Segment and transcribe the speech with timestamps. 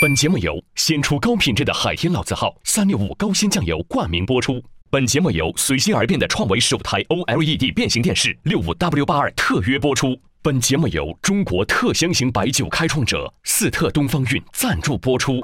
[0.00, 4.62] 本节目由先出高品质的海天老字号三六五高鲜酱油冠名播出。
[4.90, 10.16] 本节目由随心而变的创维首台 OLED 变形电视六五 W 八二特约播出。
[10.40, 15.40] 本节目由中国特香型白酒开创者四特东方韵赞助播出。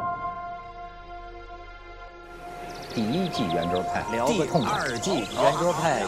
[2.94, 4.86] 第一季圆桌派，聊个痛快。
[4.86, 6.04] 第二季圆桌派。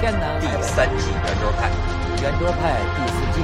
[0.00, 0.06] 第
[0.62, 1.68] 三季圆桌派，
[2.22, 3.38] 圆桌派第四季。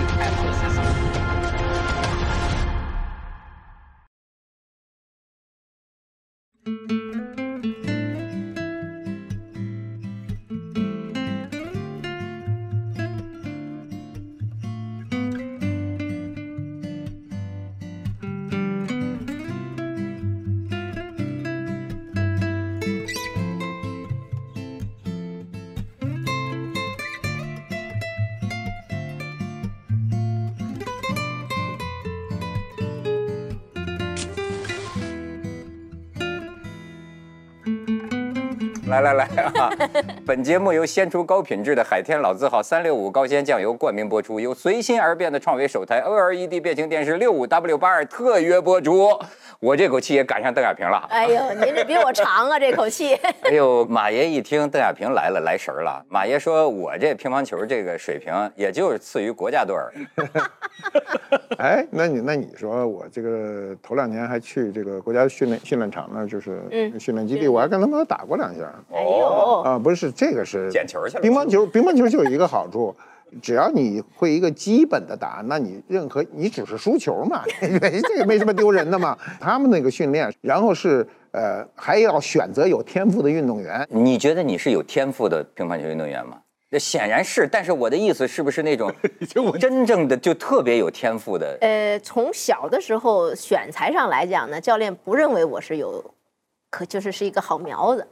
[39.00, 39.70] 来来来啊！
[40.24, 49.10] 本节目由先出高品质的海天老字号三六五高鲜酱油冠名播出，由随心而变的创维首台 OLED 变形电视六五 W 八二特约播出。
[49.60, 50.98] 我这口气也赶上邓亚萍了。
[51.10, 53.14] 哎呦，您这比我长啊，这口气。
[53.42, 56.04] 哎呦，马爷一听邓亚萍来了，来神了。
[56.08, 59.74] 马爷说：“我这乒乓球这个水平，也就是次于国家队。”
[61.58, 66.60] 哎，那你那你说我这个头两年还去这个国家训练训练场呢，就是
[66.98, 68.70] 训练基地，我还跟他们打过两下。
[68.92, 71.22] 哎呦，啊，不是这个是捡球去了。
[71.22, 72.94] 乒乓球，乒乓球就有一个好处。
[73.42, 79.18] 只要你会一个基本的打，那你任何你只是输球嘛， 这个没什么丢人的嘛。
[79.40, 83.84] 他们那个训练，然后是呃还要选择有天赋的运动员。
[83.90, 86.38] 你觉得你是有天赋的乒乓球运动员吗？
[86.70, 88.92] 这显然是，但是我的意思是不是那种
[89.58, 91.58] 真正的就特别有天赋的？
[91.60, 96.02] 呃，从小的时候选材上来讲呢，教练不认为我是有，
[96.70, 98.06] 可就是是一个好苗子。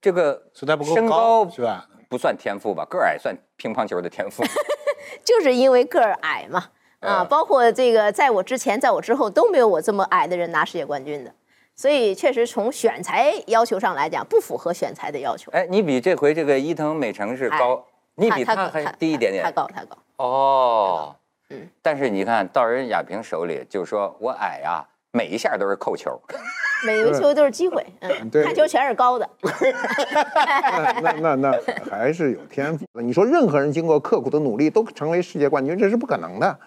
[0.00, 1.88] 这个身高是吧？
[2.08, 4.44] 不算天赋吧，个矮算乒乓球的天赋，
[5.24, 6.70] 就是因为个儿矮嘛，
[7.00, 11.34] 啊，包括这个在我之前，在我之后都没有我这么矮的人拿世界冠军的，
[11.74, 15.50] 所以确实从选材要求上来讲，不符合选材的要求。
[15.50, 19.98] 哎，你比这回这个伊藤美诚是高，你比他还低一点点，太高太高。
[20.18, 21.16] 哦，
[21.50, 24.84] 嗯，但是你看到人亚萍手里，就是说我矮呀，
[25.16, 26.20] 每一下都是扣球。
[26.84, 29.26] 每个球都是机会，嗯，看球全是高的。
[31.02, 31.58] 那那那
[31.90, 33.00] 还是有天赋的。
[33.00, 36.58] 你说任何人经过刻苦的努力都成为世界冠军，这是不可能的。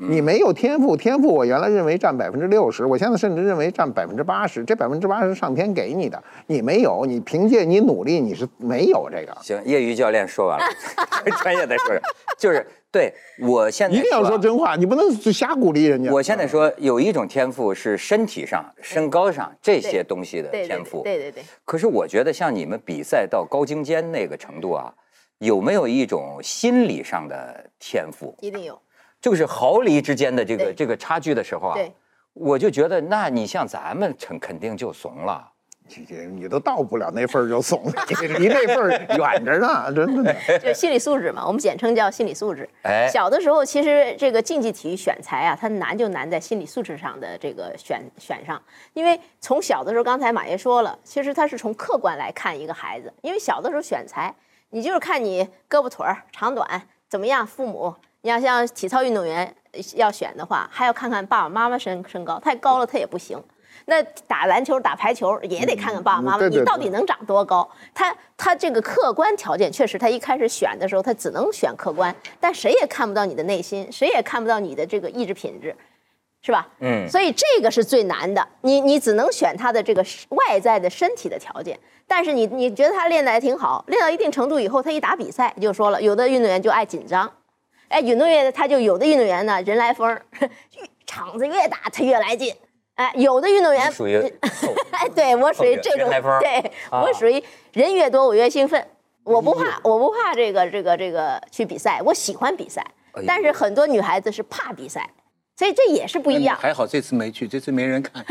[0.00, 4.64] 你没有天赋，天赋我原来认为占百分之六十，我现在甚至认为占百分之八十。
[4.64, 9.36] 这百分之八十上天给你的，你没有，你凭借你努力你是没有这个。
[9.42, 10.64] 行，业余教练说完了，
[11.42, 11.94] 专业的说，
[12.38, 16.10] 就是对我现在一定要说真话，你不能瞎鼓励人家。
[16.10, 21.42] 我现在说有一种天赋是身体上、身高上这些东西的天赋，对对对。
[21.64, 24.92] 可是我觉得像你们比赛到高精尖那个程度啊，
[25.38, 28.34] 有没有一种心理上的天赋？
[28.40, 28.80] 一定有。
[29.20, 31.78] 就是毫厘之间的这个这个差距的时候啊，
[32.32, 35.46] 我就觉得，那你像咱们肯肯定就怂了，
[35.96, 37.92] 你你都到不了那份儿就怂了，
[38.38, 40.34] 离那份儿远着呢，真的。
[40.58, 42.68] 就心理素质嘛，我们简称叫心理素质。
[42.82, 48.60] 哎，小的时候其实这个竞技体育选材啊，它难就难在心理素质上的这个选选上，
[48.92, 54.34] 因为从小的时候，刚才马爷说了，其实他是从客观来看一个孩子，因为小的时候选材，
[54.70, 57.94] 你就是看你胳膊腿儿长短怎么样，父母。
[58.22, 59.54] 你要像体操运动员
[59.94, 63.40] 要选的话，还要看看爸爸妈妈身身高，太高了他也不行。
[63.90, 67.66] 那打篮球、打排球也得看看爸爸妈妈，你到底能长多高？
[67.94, 75.74] 他他这个客观条件确实，他一开始选的时候他只能选客观，但谁也看不到你的内心，谁也看不到你的这个意志品质，
[76.42, 76.68] 是吧？
[76.80, 77.08] 嗯。
[77.08, 87.32] 所以这个是最难的，你你只能选他的这个外在的身体的条件，但是你你觉得他练得还挺好，练到一定程度以后，他一打比赛就说了，有的运动员就爱紧张。
[87.88, 90.20] 哎，运动员他就有的运动员呢，人来疯，
[91.06, 92.54] 场子越大他越来劲。
[92.98, 94.16] 哎，有的运动员属于，
[94.90, 96.10] 哎，对我属于这种，
[96.40, 97.40] 对我属于
[97.72, 98.84] 人越多我越兴奋，
[99.22, 102.84] 我不怕，我不怕这个这个这个去比赛，我喜欢比赛。
[103.24, 105.08] 但是很多女孩子是怕比赛，
[105.56, 106.56] 所以这也是不一样。
[106.56, 108.24] 还好这次没去，这次没人看。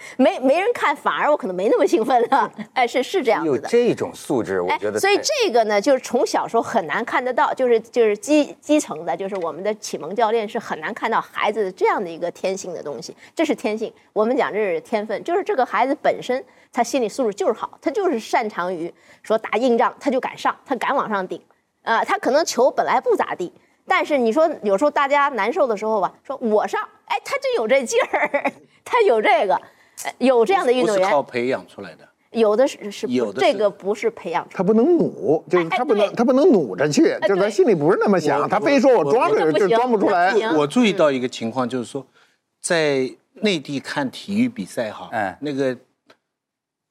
[0.16, 2.50] 没没人看，反而我可能没那么兴奋了。
[2.74, 3.68] 哎，是是这样有子的。
[3.68, 13.92] 这种素质，我哎觉得，所以这个呢，就是从小时候很难看得到，就是就是基基层的，就是我们的启蒙教练是很难看到孩子这样的一个天性的东西，这是天性。
[14.12, 18.92] 我们讲这是天分，就是这个孩子本身他心理素质就是好，他就是擅长于
[19.22, 21.40] 说打硬仗，他就敢上，他敢往上顶，
[21.82, 23.52] 啊、他可能球本来不咋地。
[23.90, 28.52] 但是你说有时候大家难受的时候吧，说我上，哎，他就有这劲儿，
[28.84, 29.62] 他有这个，呃
[30.18, 32.08] 有这样的运动员不是靠，培养出来的。
[32.32, 42.06] 有的是是有的这个不是培养出来的他不能努，就是哎他不能对他不能努着去，就是他心里不是那么想，他非说我我装着就我不行装不出来我注意到一个情况，就是说，
[42.60, 43.10] 在
[43.40, 45.74] 内地看体育比赛哈，嗯那个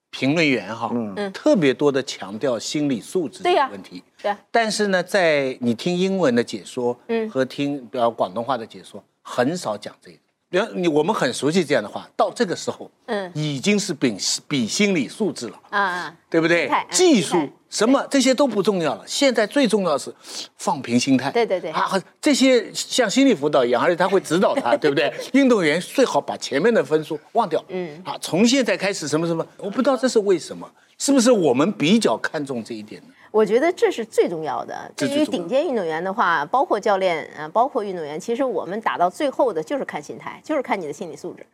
[0.10, 4.04] 评论员哈，嗯特别多的强调心理素质这对呀个问题。
[4.20, 10.18] 对啊但是呢，在你听英文的解说，嗯和听比较广东话的解说，很少讲这个。
[10.50, 14.16] 比方你我们很熟悉这样的话，到这个时候，嗯已经是比
[14.48, 15.60] 比心理素质了。
[15.70, 16.16] 啊啊。
[16.30, 20.14] 对不对技术什么这些都不重要了，现在最重要的是
[20.58, 21.32] 放平心态。
[21.32, 21.92] 对对对啊，
[22.22, 25.12] 这些像心理辅导一样，而且他会指导他， 对不对？
[25.34, 33.10] 运动员最好把前面的分数忘掉，嗯，啊，从现在开始什么什么，我不知道这是为什么，是不是我们比较看重这一点呢？
[33.30, 34.90] 我觉得这是最重要的。
[34.96, 41.46] 这最重要对于顶尖运动员的话，包括教练，呃，包括运动员，其实我们打到最后的就是看心态，就是看你的心理素质。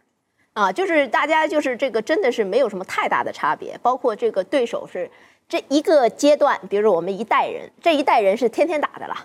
[0.54, 5.10] 啊，就是大家就是这个真的是没有什么太大的差别，包括这个对手是
[5.54, 9.16] 这一个阶段，比如说我们一代人，这一代人是天天打的了。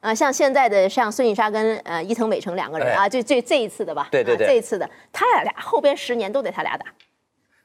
[0.00, 6.84] 啊，像现在的像孙颖莎跟呃伊藤美诚两个人啊，哎就这这一次的吧，对对对啊这一次的，他俩俩后边十年都得他俩打，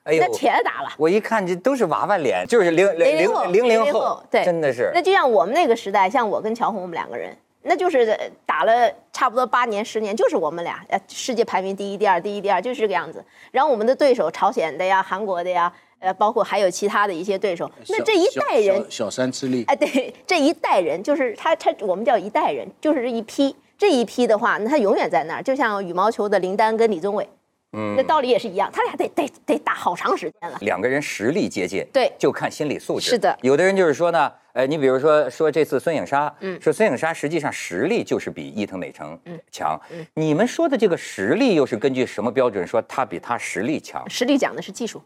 [0.03, 0.93] 哎那铁打了。
[0.97, 13.21] 我一看这都是娃娃脸，就是零零零后零零零后对真的是那就像我们那个时代，像我跟乔红我们两个人，那就是呃打了差不多八年十年，就是我们俩，呃，世界排名第一、第二、第一、第二，就是这个样子。
[13.51, 15.71] 然后我们的对手，朝鲜的呀、韩国的呀，
[16.03, 23.55] 呃，包括还有其他的一些对手，那这一代人小，小山之力，哎，对，这一代人就是他，他我们叫一代人，就是这一批。
[23.75, 27.27] 这一批的话，那他永远在那儿，就像羽毛球的林丹跟李宗伟，
[27.73, 30.57] 嗯，那道理也是一样，他俩得得得打好长时间了。
[30.61, 33.09] 两个人实力接近，对就看心理素质。
[33.09, 39.19] 是的有的人就是说呢，呃，你比如说说这次孙颖莎，嗯，说孙颖莎实际上实力就是比伊藤美诚
[39.51, 39.77] 强。
[39.91, 44.07] 嗯你们说的这个实力又是根据什么标准说她比她实力强？
[44.09, 45.01] 实力讲的是技术，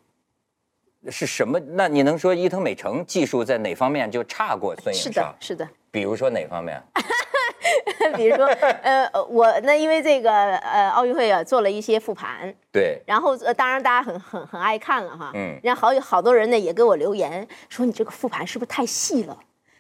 [1.10, 1.60] 是什么？
[1.72, 5.36] 那你能说伊藤美诚技术在哪方面就差过孙颖莎是的，？
[5.40, 5.70] 是的。
[5.92, 6.82] 比如说哪方面？
[8.16, 8.46] 比如说，
[8.84, 19.38] 呃，我那因为这个呃奥运会啊做了一些复盘，对，然后呃当然大家很很很爱看了哈，嗯然后好有好多人呢也给我留言说你这个复盘是不是太细了？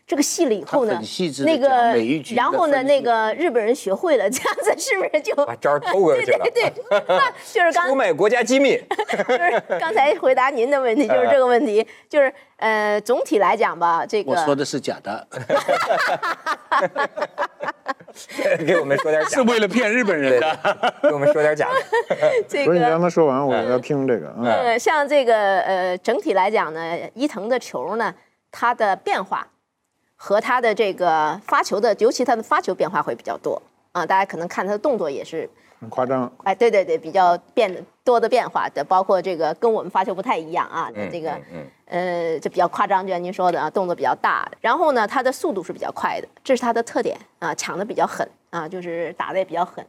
[0.08, 6.40] 这个细了以后呢很细致，地那个每一局然后呢那个日本人学会了， 这样子是不是就把招儿偷过去了。
[6.46, 8.82] 对 对对，那就是刚 出卖国家机密。
[9.10, 15.28] 就是刚才回答您的问题就是这个问题，就是呃总体来讲吧，这个我说的是假的，
[18.66, 20.94] 给我们说点假是为了骗日本人的。
[21.02, 22.16] 给我们说点假的。
[22.48, 24.46] 这不是你个让他说完，我要听这个啊。
[24.46, 28.16] 呃，像这个呃，整体来讲呢，伊藤的球呢，
[28.52, 29.46] 它的变化
[30.18, 33.62] 和他的这个发球的，尤其他的发球变化会比较多
[33.92, 34.06] 啊。
[34.06, 35.50] 大家可能看他的动作也是，
[35.80, 44.52] 很夸张，哎，对对对，比较变得多的变化的，包括这个跟我们发球不太一样啊，嗯这个嗯呃，就比较夸张，就像您说的啊，动作比较大。
[44.60, 49.86] 然后呢，他的速度是比较快的，这是他的特点啊，抢的比较狠啊，就是打的也比较狠。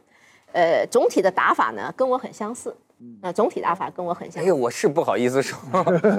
[0.53, 2.75] 呃，总体的打法呢跟我很相似，
[3.21, 4.47] 啊，总体打法跟我很相似。
[4.47, 5.57] 哎呦，我是不好意思说，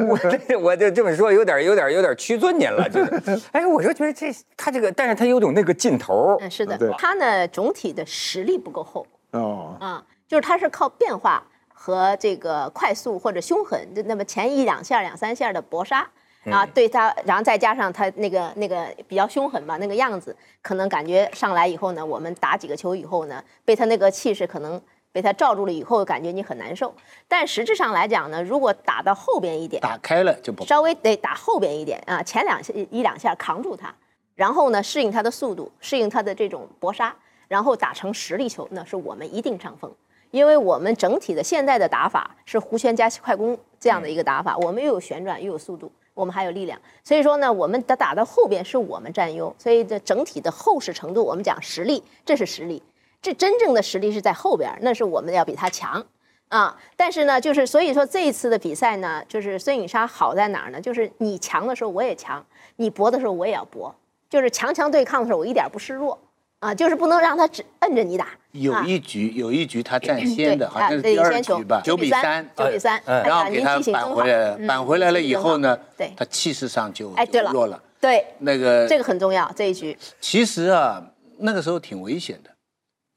[0.08, 3.42] 我这我就这么说，有点有点有点屈尊您了，就是。
[3.52, 6.36] 哎，我就觉得这他这个，但是他有种那个劲头儿。
[6.40, 16.08] 嗯，是的对，他呢总体的实力不够厚哦，啊，就是他是靠变化和这个快速或者凶狠，就那么前一两下、两三下的搏杀
[16.46, 24.80] 啊，对他，然后再加上他那个那个比较凶狠嘛，那个样子，可能感觉上来以后呢，我们打几个球以后呢，被他那个气势可能
[25.12, 26.94] 被他罩住了以后，感觉你很难受。
[27.26, 33.94] 但实质上来讲呢，如果打到后边一点，打开了就不稍微得打后边一点啊，前两下一两下扛住他，
[34.34, 37.14] 然后呢适应他的速度，适应他的这种搏杀，
[37.48, 39.92] 然后打成实力球，那是我们一定上风。
[40.30, 52.80] 因为我们整体的现在的打法是弧圈加快攻这样的一个打法，我们又有旋转又有速度，我们还有力量，所以说呢，我们打打到后边是我们占优，所以这整体的厚实程度，我们讲实力，这是实力，
[53.22, 56.04] 这真正的实力是在后边，那是我们要比他强。
[56.48, 60.80] 啊，但是呢，就是所以说这一次的比赛呢，就是孙颖莎好在哪儿呢？
[60.80, 63.94] 就是你强的时候我也强，你搏的时候我也要搏，
[64.28, 66.18] 就是强强对抗的时候我一点不示弱
[66.58, 77.80] 啊，就是不能让他只摁着你打，有一局有一局他占先的，好像是第二局吧，九比三，九比三，嗯然后给他扳回来了，扳回来了以后呢，对他气势上就哎，对了，弱了。
[78.00, 81.00] 对，那个这个很重要，这一局其实啊，
[81.38, 82.49] 那个时候挺危险的，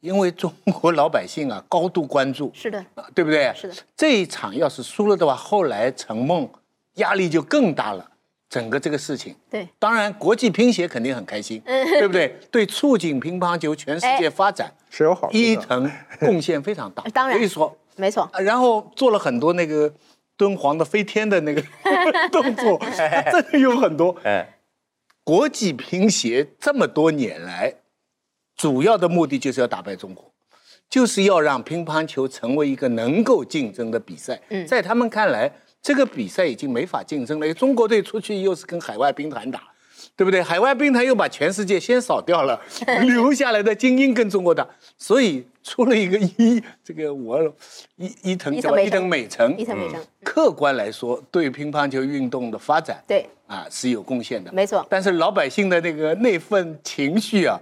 [0.04, 3.54] 因为中国老百姓啊高度关注，是的，啊对不对？
[3.56, 3.74] 是的。
[3.96, 6.48] 这一场要是输了的话，后来陈梦
[6.96, 8.06] 压力就更大了，
[8.50, 9.34] 整个这个事情。
[9.50, 12.38] 对，当然国际乒协肯定很开心， 对不对？
[12.52, 17.02] 对促进乒乓球全世界发展是有好处的伊藤贡献非常大。
[17.16, 19.90] 当然所以说，没错，啊然后做了很多那个
[20.36, 21.64] 敦煌的飞天的那个
[22.30, 22.78] 动作，
[23.32, 24.14] 真的有很多。
[24.26, 24.58] 哎，
[25.24, 27.74] 国际乒协这么多年来，
[28.56, 30.32] 主要的目的就是要打败中国，
[30.90, 34.40] 就是要让乒乓球成为一个能够竞争的比赛。
[34.50, 34.66] 嗯。
[34.68, 37.46] 在他们看来，这个比赛已经没法竞争了。
[37.46, 39.62] 因为中国队出去又是跟海外兵团打，
[40.16, 40.42] 对不对？
[40.42, 42.62] 海外兵团又把全世界先扫掉了，
[43.06, 44.68] 留下来的精英跟中国打，
[44.98, 47.54] 所以出了一个伊这个我
[47.96, 50.08] 伊伊藤叫伊藤美诚，伊藤美诚嗯。
[50.24, 53.26] 客观来说，对乒乓球运动的发展，对。
[53.46, 54.84] 啊是有贡献的，没错。
[54.90, 57.60] 但是老百姓的那个那份情绪啊，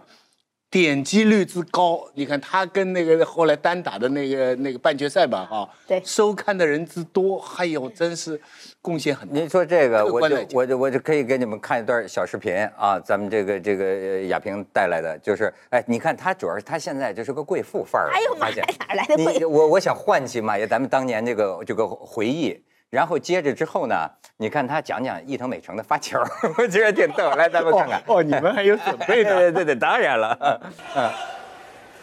[0.71, 8.39] 点击率之高，你看他跟那个后来单打的那个那个半决赛吧，哈，对收看的人之多，哎呦，真是
[8.81, 9.33] 贡献很大。
[9.35, 22.57] 您说这个，我就我就我就可以给你们看一段小视频啊，咱们这个这个呃亚萍带来的，就是哎，你看他主要是他现在就是个贵妇范儿了，哎呦妈呀发现哪来的贵你我我想唤起马爷咱们当年这个这个回忆。
[22.91, 23.95] 然后接着之后呢，
[24.35, 26.21] 你看他讲讲伊藤美诚的发球，
[26.59, 27.31] 我觉得挺逗。
[27.37, 28.03] 来，咱们看看。
[28.05, 29.35] 哦，你们还有准备 对的。
[29.39, 30.59] 对对对，当然了，嗯
[30.95, 31.11] 嗯，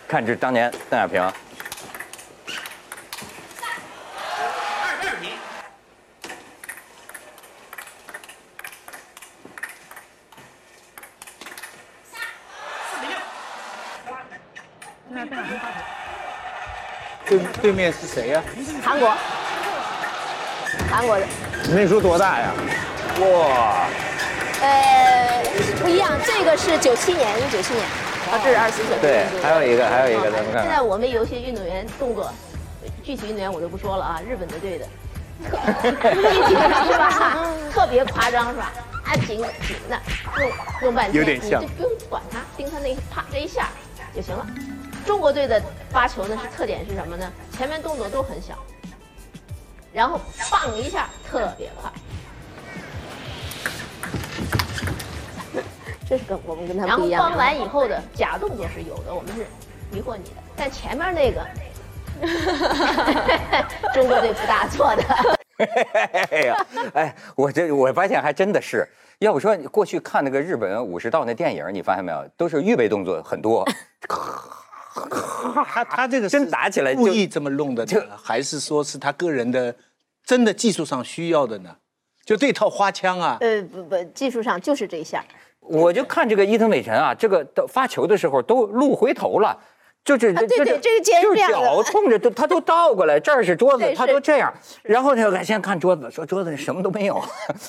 [0.09, 1.31] 看这当年邓亚萍，
[17.27, 18.43] 对对面是谁呀、
[18.83, 19.13] 韩国，
[20.91, 21.27] 韩国的，
[21.65, 22.53] 你那时候多大呀？
[23.21, 23.87] 哇，
[24.63, 25.43] 呃，
[25.81, 27.85] 不一样，这个是九七年，九七年，
[28.31, 28.97] 啊，这是二十四岁。
[29.01, 30.63] 对，还有一个还有一个，啊咱们看看。
[30.63, 32.31] 现在我们有些运动员动作，
[33.03, 34.87] 具体运动员我就不说了啊， 日本的队的，
[35.43, 37.47] 是吧？
[37.73, 38.73] 特别夸张是吧？
[39.05, 39.99] 啊，紧紧的，
[40.39, 40.51] 用
[40.83, 43.69] 用半天，有点像你就不用管他，盯他那啪这一下
[44.15, 44.47] 就行了。
[45.07, 47.33] 中国队的发球呢是特点是什么呢？
[47.57, 48.55] 前面动作都很小，
[49.93, 51.91] 然后棒一下特别快。
[56.09, 57.23] 这是跟我们跟他们不一样。
[57.23, 59.47] 然后放完以后的假动作是有的，我们是
[59.91, 61.47] 迷惑你的，但前面那个，
[63.93, 65.03] 中国队不大错的。
[66.31, 73.67] 哎呀，哎，我这我发现还真的是，要不说你过去看那个日本武士道那电影，你发现没有，都是预备动作很多。
[75.67, 79.75] 他他这个真打起来就故意这么弄的就呢，还是说是他个人的
[80.25, 81.77] 真的技术上需要的呢？
[82.25, 85.25] 就这套花枪啊，呃，不不，技术上就是这一下。
[85.61, 89.59] 我就看这个伊藤美诚啊，这个的发球的时候都路回头了。
[90.17, 94.53] 就是啊对对这个就是脚冲着都，他都倒过来，这儿是桌子，他都这样。
[94.83, 97.21] 然后呢，先看桌子，说桌子里什么都没有，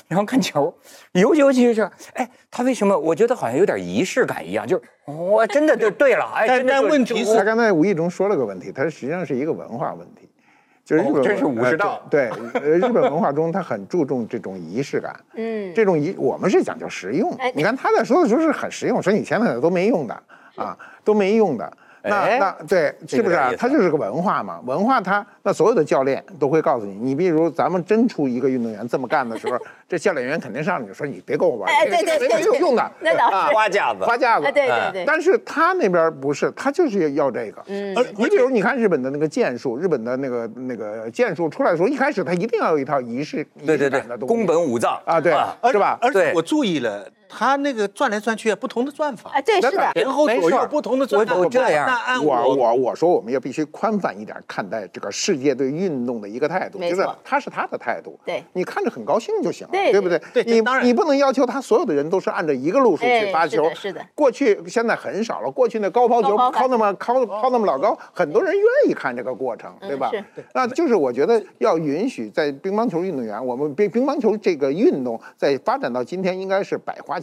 [0.08, 0.74] 然后看球，
[1.13, 2.98] 尤尤其是哎，他为什么？
[2.98, 10.29] 我觉得好像有点仪式感一样，就是我真的就对了，哎，但问题是他刚才无意中说了个问题，他实际上是一个文化问题，
[10.86, 12.29] 就是日本文、哦这是武士道呃对，
[12.77, 17.51] 日本文化中他很注重这种仪式感，嗯，这种仪我们是讲究实用哎。
[17.55, 20.13] 你看他在说的时候是很实用，说你前面都没用的
[20.55, 21.72] 啊，都没用的。
[22.03, 23.51] 那哎那对，是不是啊这个有意？
[23.51, 34.03] 思它就是个文化嘛，文化它那所有的教练都会告诉你，你比如咱们真出一个运动员这么干的时候，这教练员肯定上来就说你别跟我玩，哎这个对对这个没有用的，那倒是啊花架子。
[34.03, 34.51] 花架子啊，。
[34.51, 37.63] 对对哎对，但是他那边不是，他就是要这个。
[37.68, 45.34] 嗯你比如你看日本的那个剑术，日本的那个那个剑术出来的时候，一开始他一定要有一套仪式对对对宫本武藏啊，对，
[45.72, 45.98] 是吧？
[46.01, 49.29] 而且我注意了，他那个转来转去啊，不同的转法。
[49.33, 51.36] 哎，，对，是的，前后左右不同的转法。
[51.50, 51.86] 这样。
[51.88, 58.43] 那按我我我说我们要必须宽泛一点看待这个世界对运动的一个态度，就是他是他的态度，对。
[58.53, 60.19] 你看着很高兴就行了，对不对？
[60.33, 64.03] 对你你不能要求他所有的人都是按照一个路数去哎发球，是的。
[64.15, 70.24] 过去现在很少了，过去那高抛球抛抛那么抛抛那么老高，很多人愿意看这个过程，对吧是？
[70.53, 77.18] 那就是我觉得要允许在乒乓球运动员，我们乒乒乓球这个运动在发展到今天，应该是百花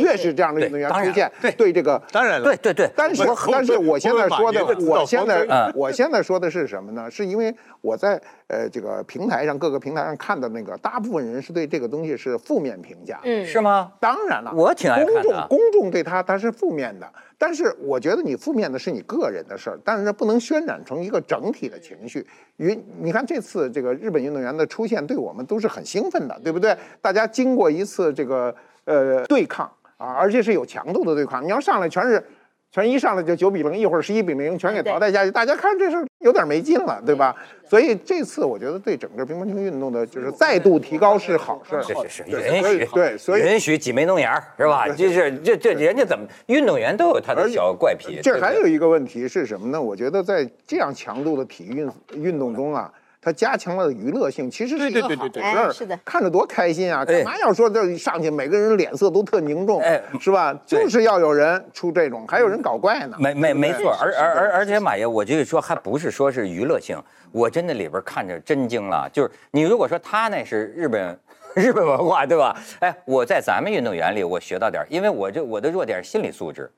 [0.00, 7.10] 越是这样的运动员出现，对对这个当然了，对对对，但是但是我现在说的我，现在嗯我现在说的是什么呢？
[7.10, 13.18] 是因为为我在呃这个平台上各个平台上看的那个，大部分人是对这个东西是负面评价。
[13.24, 13.90] 嗯，是吗？
[13.98, 22.26] 当然了，我挺爱看的公众公众对他他是负面的，但是我觉得你负面的是你个人的事儿，但是不能渲染成一个整体的情绪。
[22.58, 26.76] 与，你看这次这个日本运动员的出现，对我们都是很兴奋的，对不对？
[27.00, 28.54] 大家经过一次这个
[28.84, 32.24] 呃对抗啊，而且是有强度的对抗，你要上来全是。
[32.72, 35.30] 全一上来就九比零，一会儿十一比零，全给淘汰下去。
[35.32, 37.34] 大家看这事有点没劲了，对吧？
[37.68, 41.82] 所以这次我觉得对整个乒乓球运动的就是再度提高是好事。
[41.82, 44.88] 是是是，允许对，所以允许挤眉弄眼儿是吧？
[44.88, 48.20] 就是这这人家怎么运动员都有他的小怪癖。
[48.22, 49.82] 这还有一个问题是什么呢？
[49.82, 51.90] 我觉得在这样强度的体育运
[52.22, 52.88] 运动中啊。
[53.22, 57.04] 它加强了娱乐性，其实是一个好事儿，是的，看着多开心啊！
[57.04, 59.82] 干嘛要说这上去每个人脸色都特凝重，
[60.18, 60.58] 是吧？
[60.64, 63.16] 就是要有人出这种，还有人搞怪呢。
[63.18, 66.98] 没没没错，而而而而且马爷，我就是说还不是说是娱乐性，
[67.30, 69.06] 我真的里边看着真惊了。
[69.12, 71.20] 就是你如果说他那是日本
[71.54, 72.56] 日本文化，对吧？
[72.78, 76.70] 哎，我在咱们运动员里我学到点，因为我这我的弱点是心理素质。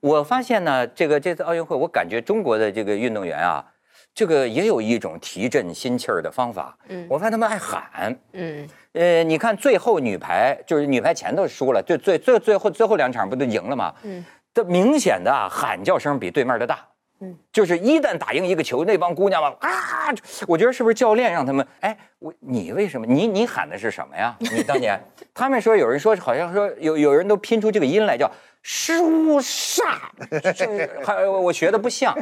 [0.00, 3.64] 我发现呢，这个这次奥运会，我感觉中国的这个运动员啊。
[4.18, 6.76] 这个也有一种提振心气儿的方法。
[6.88, 8.12] 嗯，我发现他们爱喊。
[8.32, 13.94] 嗯，呃，你看最后女排就是女排前头输了，最最最最后最后两场不都赢了吗？
[14.02, 16.84] 嗯，这明显的喊叫声比对面的大。
[17.20, 20.12] 嗯，就是一旦打赢一个球，那帮姑娘们啊，
[20.48, 21.64] 我觉得是不是教练让他们？
[21.78, 24.36] 哎，我你为什么你你喊的是什么呀？
[24.40, 25.00] 你当年
[25.32, 28.28] 他们说有人说好像说有有人都拼出这个音来叫。
[28.62, 29.98] 输煞，
[31.04, 32.16] 还我学的不像，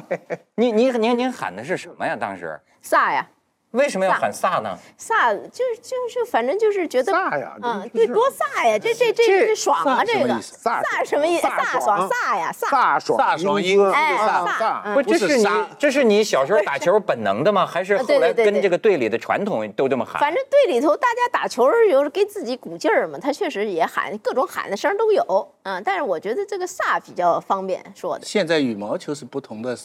[0.57, 2.17] 你你您您喊的是什么呀？
[2.17, 3.29] 当时煞呀。
[3.77, 4.77] 为什么要喊飒呢？
[4.99, 8.79] 飒就是就是，反正就是觉得飒呀，嗯，对，多飒呀！
[8.79, 10.03] 这这这这爽啊！
[10.05, 11.47] 这个飒什么意思？
[11.47, 15.47] 飒爽飒呀，飒爽飒爽音，哎，飒不，这是你
[15.79, 17.67] 这是你小时候打球本能的吗？
[17.67, 20.21] 还是后来跟这个队里的传统都这么喊？
[20.21, 28.25] 反正队里头大家打球有时给自己鼓劲儿嘛，他确实也喊各种喊的声都有，嗯，但是我觉得这个飒比较方便说的。
[28.25, 29.77] 现在羽毛球是不同的。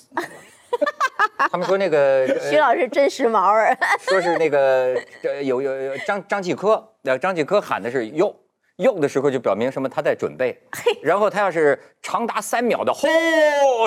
[1.52, 4.96] 他们说那个 徐老师真时髦儿， 说是那个
[5.44, 8.34] 有有有张张继科，那张继科喊的是哟
[8.78, 10.58] 哟的时候，就表明什么他在准备。
[11.02, 13.08] 然后他要是长达三秒的吼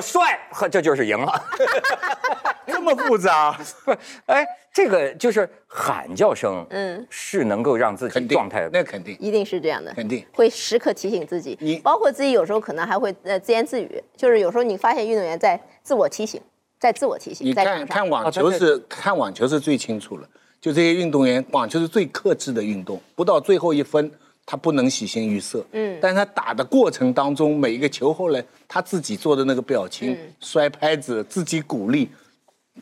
[0.02, 0.38] 帅，
[0.70, 1.32] 这就是赢了。
[2.66, 3.56] 这么复杂？
[3.84, 3.92] 不，
[4.26, 11.56] 哎，这个就是喊叫声，嗯，是能够让自己状态，那肯定一定是这样的，肯定会时刻提醒自己。
[11.60, 16.40] 你包括自己有时候可能还会呃自言自语，就是有时候你发现运动员在自我提醒。
[16.84, 17.46] 在自我提醒。
[17.46, 20.28] 你看看网球是看网球是最清楚了，
[20.60, 24.10] 就这些运动员，网球是最克制的运动，不到最后一分
[24.44, 25.64] 他不能喜形于色。
[25.72, 32.10] 嗯，但是他打的过程当中，每一个球后来他自己做的那个表情、摔拍子、自己鼓励，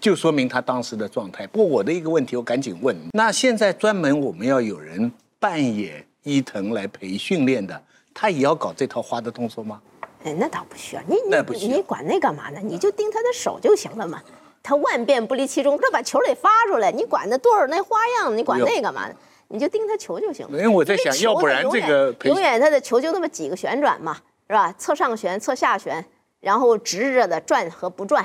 [0.01, 1.47] 就说明他当时的状态。
[1.47, 7.81] 不过我的一个问题，我赶紧问：那现在专门我们要有人扮演伊藤来陪训练的，
[8.13, 9.81] 他也要搞这套花的动作吗？
[10.25, 12.61] 哎，那倒不需要，你你你管那干嘛呢？
[12.63, 14.23] 你就盯他的手就行了嘛。
[14.63, 19.15] 他万变不离其宗，他把球得发出来，你管那多少那花样，你管那干嘛呢？
[19.49, 20.57] 你就盯他球就行了。
[20.57, 24.73] 因为我在想，要不然这个永远他的球就那么几个旋转嘛，是吧？
[24.79, 26.05] 侧上旋、侧下旋，
[26.41, 28.25] 然后直着的转和不转，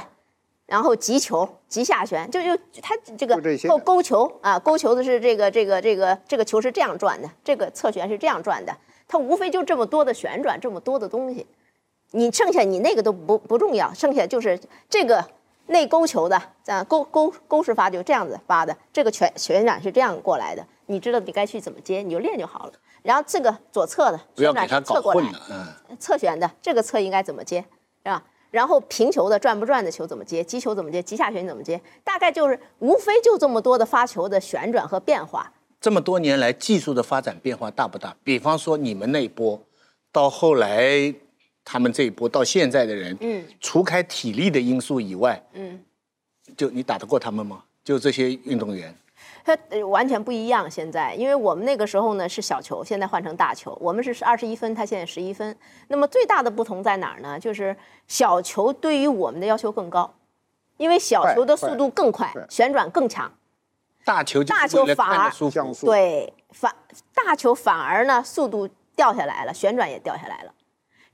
[0.68, 3.36] 然后急球、急下旋，就就他这个
[3.68, 8.72] 勾勾球啊，勾球的是这个这个这个这个球是这样转的，这个侧旋是这样转的，
[9.08, 11.48] 他无非就这么多的旋转，这么多的东西。
[12.12, 15.24] 你剩下你那个都不不重要，剩下就是这个
[15.68, 22.74] 内勾球的，这样勾勾勾式发就这样子发的，这个旋旋转是这样过来的，你知道你该去怎么接，你就练就好了。
[23.04, 27.60] 然后这个左侧的旋转是侧过来，嗯，侧旋的这个侧应该怎么接，
[28.04, 28.24] 是吧？
[28.52, 35.52] 然后平球的转不转的球怎么接，击球怎么接，击下旋怎么接，大概就是无非就这么多的发球的旋转和变化。
[35.82, 38.16] 这么多年来技术的发展变化大不大？
[38.24, 39.62] 比方说你们那一波，
[40.14, 41.14] 到后来。
[41.70, 45.78] 他们这一波到现在的人，嗯，除开体力的因素以外，嗯，
[46.56, 47.62] 就你打得过他们吗？
[47.84, 48.96] 就这些运动员，
[49.44, 49.54] 他
[49.88, 50.72] 完全不一样。
[50.72, 55.54] 现在，因为我们那个时候呢是小球，现在换成大球，我们是二十一分，他现在十一分。
[55.90, 57.38] 那么最大的不同在哪儿呢？
[57.38, 57.76] 就是
[58.08, 60.10] 小球对于我们的要求更高，
[60.78, 63.30] 因为小球的速度更快，旋转更强。
[64.06, 66.74] 大球大球反而降速，对反
[67.14, 70.54] 大球反而呢速度掉下来了，旋转也掉下来了。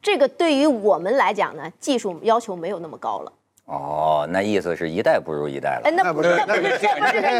[0.03, 3.31] 这个对于我们来讲呢，技术要求没有那么高了。
[3.65, 5.89] 哦，那意思是一代不如一代了。
[5.91, 7.39] 那不是，那不是，那不是这个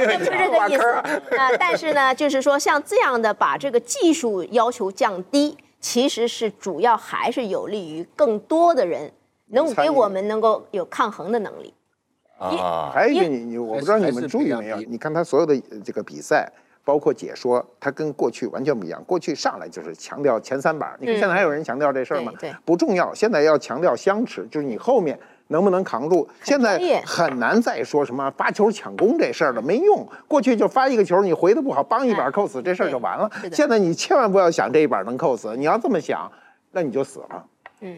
[0.00, 1.50] 思，不是这个意思啊。
[1.60, 9.12] 但是呢，就是说像这样的把这个技术要求降低，其实是主要还是有利于更多的人
[9.48, 11.74] 能给我们能够有抗衡的能力。
[12.38, 14.78] 啊，还有一个你你我不知道你们注意没有？
[14.78, 16.50] 你看他所有的这个比赛，
[16.84, 19.02] 包括解说，他跟过去完全不一样。
[19.04, 22.32] 过去上来就是强调前三板，你看现在还有人强调这事儿吗？
[22.38, 23.12] 对，不重要。
[23.14, 25.18] 现在要强调相持，就是你后面
[25.48, 26.28] 能不能扛住。
[26.42, 30.06] 现在很难再说什么发球抢攻这事儿了，没用。
[30.28, 33.30] 过去就发一个球，你回的不好，帮一板扣死，这事儿就完了。
[33.50, 36.30] 现在你千万不要想这一板能扣死，你要这么想，
[36.72, 37.44] 那你就死了。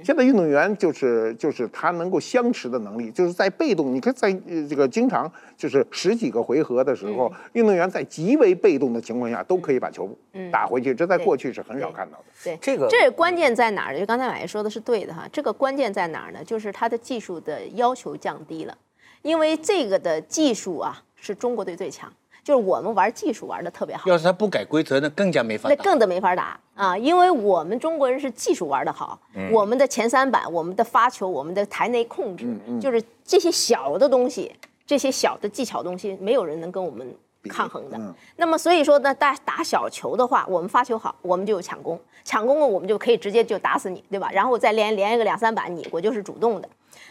[0.05, 3.95] 现在运动员就是就是他能够相持的能力，就是在被动。
[3.95, 4.33] 你看，在
[4.69, 10.09] 这个经常就是十几个回合的时候，运动员在极为被动的情况下都可以把球
[10.51, 12.25] 打回去，这在过去是很少看到的。
[12.45, 13.99] 对，这个这关键在哪儿？
[13.99, 15.29] 就刚才马爷说的是对的哈。
[15.33, 16.45] 这个关键在哪儿呢？
[16.45, 18.77] 就是他的技术的要求降低了，
[19.23, 22.13] 因为这个的技术啊是中国队最强。
[22.47, 26.97] 就是我们玩技术玩的特别好，要是他不改规则，那更加没法打，那更的没法打啊！
[26.97, 29.19] 因为我们中国人是技术玩的好，
[29.51, 32.47] 我们的前三板、我们的发球、我们的台内控制，
[32.81, 34.55] 就是这些小的东西，
[34.87, 37.13] 这些小的技巧东西，没有人能跟我们
[37.49, 38.01] 抗衡的。
[38.37, 44.31] 那么所以说呢，打打小球的话，我们发球好，我们就有抢攻，抢攻了我们就可以直接就打死你，对吧？
[44.31, 46.69] 然后我再连连一个两三板，你我就是主动的。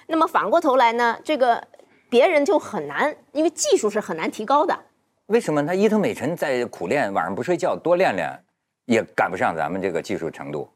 [0.08, 1.62] 那么反过头来呢，这个
[2.08, 4.80] 别人就很难，因为技术是很难提高的。
[5.28, 8.44] 为什么他伊藤美诚在苦练，晚上不睡觉，多练练，
[8.86, 10.70] 也赶不上咱们这个技术程度？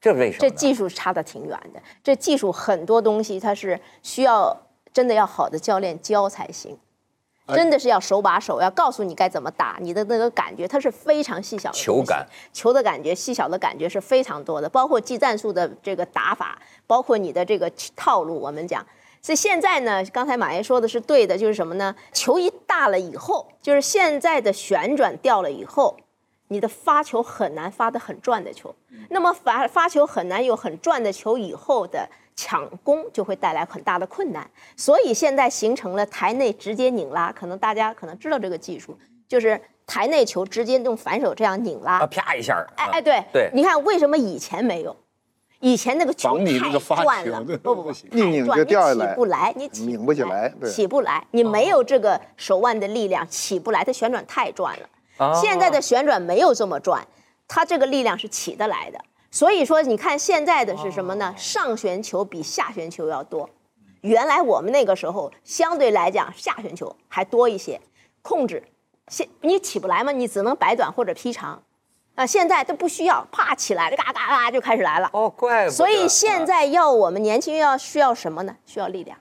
[0.00, 0.38] 这为什么？
[0.40, 1.82] 这技术差的挺远的。
[2.04, 4.56] 这技术很多东西，它是需要
[4.92, 6.78] 真的要好的教练教才行，
[7.48, 18.86] 真的是要手把手，要告诉你该怎么打，你的那个感觉，它是非常细小的球感，球的感觉，细小的感觉是非常多的，包括技战术的这个打法，包括你的这个套路，我们讲。
[19.20, 21.94] 所以现在呢，刚才马爷说的是对的，就是什么呢？
[22.12, 25.96] 球一大了以后，就是现在的旋转掉了以后，
[26.48, 28.74] 你的发球很难发的很转的球。
[29.10, 34.48] 那么发发球很难有很转的球以后的抢攻就会带来很大的困难。
[34.76, 42.64] 所以现在形成了台内直接拧拉，可能大家可能知道这个技术，就是台内球直接用反手这样拧拉，啪一下。
[42.76, 44.94] 哎哎，对对，你看为什么以前没有？
[45.60, 55.34] 以前那个球太转了，不不不，一拧就掉下来，起不来，你拧不起来，起不来，你没有这个手腕的力量，起不来，它旋转太转了。
[55.40, 57.04] 现在的旋转没有这么转，
[57.48, 59.00] 它这个力量是起得来的。
[59.30, 61.34] 所以说，你看现在的是什么呢？
[61.36, 63.50] 上旋球比下旋球要多。
[64.02, 67.80] 原来我们那个时候相对来讲下旋球还多一些，
[68.22, 68.62] 控制，
[69.08, 71.60] 现你起不来嘛，你只能摆短或者劈长。
[72.18, 75.08] 啊，现在都不需要，啪起来，嘎嘎嘎就开始来了。
[75.12, 75.70] 哦，怪。
[75.70, 78.56] 所以现在要我们年轻人要需要什么呢？
[78.66, 79.16] 需要力量。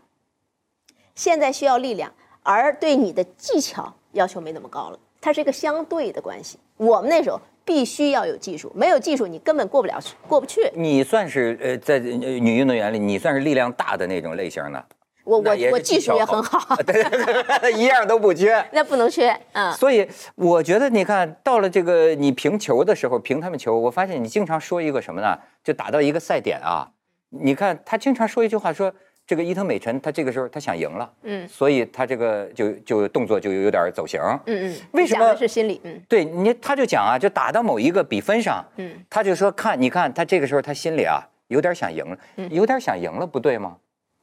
[1.14, 4.98] 现在需要力量，而对你的技巧要求没那么高了。
[5.22, 6.58] 它是一个相对的关系。
[6.78, 10.68] 我们那时候必须要有技术，没有技术你根本过不了去，过不去。
[10.74, 14.84] 你算是呃，在女运动员里，你算是力量大的那种类型的。
[15.28, 19.74] 我我我技术也很好， 对，一样都不缺， 那不能缺，嗯。
[19.74, 25.38] 所以我觉得，你看到了这个你评球的时候，评他们球，我发现你经常说一个什么呢？
[25.62, 26.88] 就打到一个赛点啊，
[27.30, 28.94] 你看他经常说一句话，说
[29.26, 34.76] 这个伊藤美诚他这个时候他想赢了，嗯，所以他这个就就动作就有点走形，嗯嗯。
[34.94, 35.82] 为什么是心理？
[35.84, 42.18] 嗯，对你他就讲啊，就打到某一个比分上，嗯，他就说看，你看他这个时候他心里啊有点想赢了，
[42.50, 43.76] 有点想赢了，不对吗？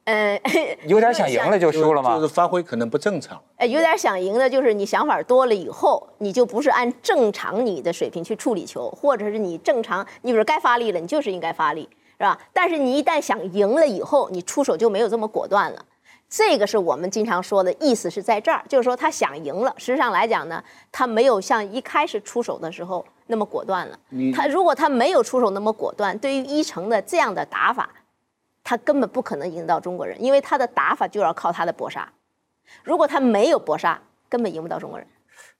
[0.05, 0.39] 呃，
[0.85, 2.15] 有点想赢了就输了吗？
[2.15, 3.41] 就是发挥可能不正常。
[3.57, 11.89] 哎，有点想赢的，就是你想法多了以后，你就不是按正常你的水平去处理球，或者是你正常，你比如该发力了，你就是应该发力，
[12.19, 12.39] 是吧？
[12.53, 15.83] 但是你一旦想赢了以后，你出手就没有这么果断了。
[16.29, 23.97] 这个是我们经常说的意思是在这儿，就是说他想赢了，实际上来讲呢，他没有像一开始出手的时候那么果断了。
[24.35, 27.89] 他如果他没有出手那么果断，对于一成的这样的打法。
[28.65, 32.11] 他根本不可能赢到中国人，因为他的打法就要靠他的搏杀。
[32.83, 35.07] 如果他没有搏杀，根本赢不到中国人。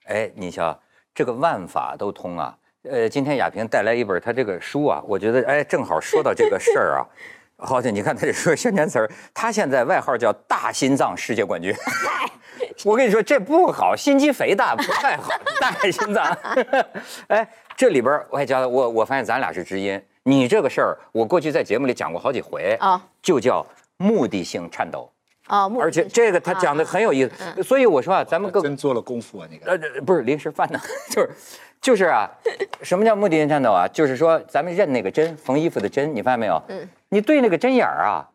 [0.06, 0.76] 哎，你瞧，
[1.14, 2.58] 这个万法都通啊！
[2.82, 7.06] 呃，今天亚平带来一本他这个书啊，我觉得哎，正好说到这个事儿啊。
[7.58, 11.72] 好像你看他这说宣传词儿，他现在外号叫“大心脏世界冠军
[12.84, 15.32] ”。我跟你说，这不好，心肌肥大不太好。
[15.60, 16.36] 大心脏。
[17.28, 20.02] 哎，这里边我还觉得我，我发现咱俩是知音。
[20.28, 23.64] 你这个事儿，我过去在节目里讲过好几回啊，就叫
[23.96, 25.08] 目的性颤抖
[25.46, 31.30] 啊，而且这个他讲的很有意思，所以我说啊，咱们真做了功夫啊，那个，呃，不是临时犯的，就是
[31.80, 32.28] 就是啊，
[32.82, 33.86] 什么叫目的性颤抖啊？
[33.86, 36.60] 就是说咱们认那个针，缝衣服的针，你发现没有？
[36.70, 38.28] 嗯，你对那个针眼儿啊，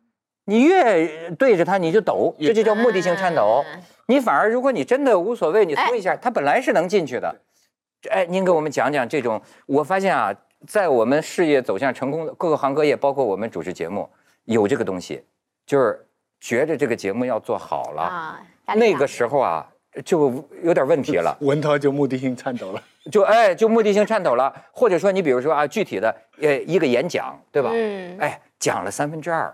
[0.46, 3.66] 你越对着它你就抖，这就叫目的性颤抖。
[4.06, 7.36] 你反而如果你真的无所谓，你松一下，它本来是能进去的。
[8.10, 10.34] 哎，您给我们讲讲这种，我发现啊。
[10.68, 14.10] 在我们事业走向成功的各个行各业，包括我们主持节目，
[14.46, 15.24] 有这个东西，
[15.66, 16.06] 就是
[16.40, 18.40] 觉着这个节目要做好了，啊，
[18.76, 19.68] 那个时候啊，
[20.06, 21.36] 就有点问题了。
[21.42, 22.82] 文涛就目的性颤抖了。
[23.12, 27.72] 就哎，就目的性颤抖了，或者说你比如说啊，具体的呃一个演讲，对吧？
[27.74, 29.52] 嗯哎，讲了三分之二，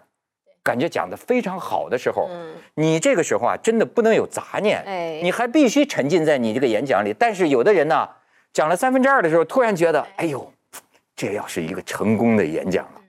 [0.62, 7.15] 感觉讲的非常好的时候，嗯你这个时候啊，真的不能有杂念，哎你还必须沉浸在你这个演讲里。
[7.17, 8.10] 但是有的人呢，
[8.52, 10.52] 讲了三分之二的时候，突然觉得，哎呦，
[11.17, 13.01] 这要是一个成功的演讲了，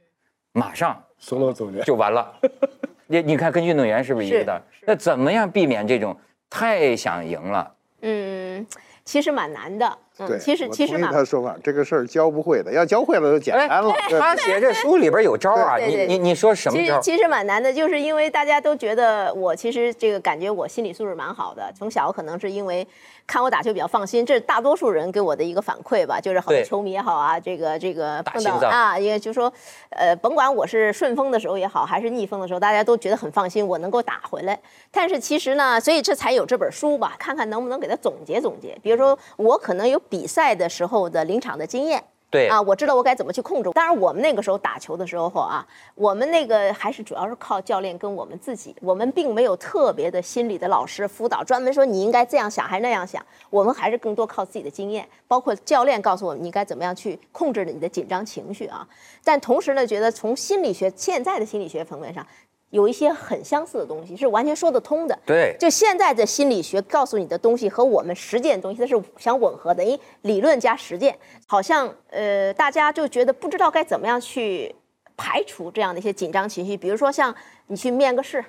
[0.52, 2.34] 马上说了总结，就完了。
[3.06, 4.62] 你你看，跟运动员是不是一个道理？
[4.86, 6.18] 那怎么样避免这种
[6.48, 7.74] 太想赢了？
[8.00, 8.66] 嗯，
[9.04, 9.98] 其实蛮难的。
[10.16, 13.92] 对，嗯，其实其实蛮他说法，这个事儿教不会的，要教会了就简单了。
[14.08, 16.98] 对他写这书里边有招啊，你你你说什么招？
[17.00, 22.86] 其实其实蛮难的，就是因为大家都觉得我其实这个感觉我心理素质蛮好的，从小可能是因为
[23.28, 29.52] 看我打球比较放心，这是大多数人给我的一个反馈吧，就是好多球迷也好啊，这个这个碰到啊，也就说，
[29.90, 34.58] 呃，甭管我是顺风的时候也好，还是逆风的时候，大家都觉得很放心，我能够打回来。
[34.90, 38.74] 但是其实呢，所以这才有这本书吧，看看能不能给他总结总结。
[38.82, 42.02] 比如说我可能有比赛的时候的临场的经验。
[42.30, 43.70] 对啊，我知道我该怎么去控制。
[43.70, 53.24] 当然，我们那个时候打球的时候啊，我们那个还是主要是靠教练跟我们自己，我们并没有特别的心理的老师辅导，专门说你应该这样想还是那样想。
[53.48, 58.86] 我们还是更多靠自己的经验，包括教练告诉我们你该怎么样去控制你的紧张情绪啊。
[59.24, 62.26] 但同时呢，觉得从心理学现在的心理学层面上，
[62.70, 65.18] 有一些很相似的东西是完全说得通的。
[65.24, 74.74] 对就现在的心理学告诉你的东西和我们实践的东西，它是相吻合的，因为理论加实践，好像呃大家就觉得不知道该怎么样去
[75.16, 77.34] 排除这样的一些紧张情绪，比如说像
[77.68, 78.44] 你去面个试，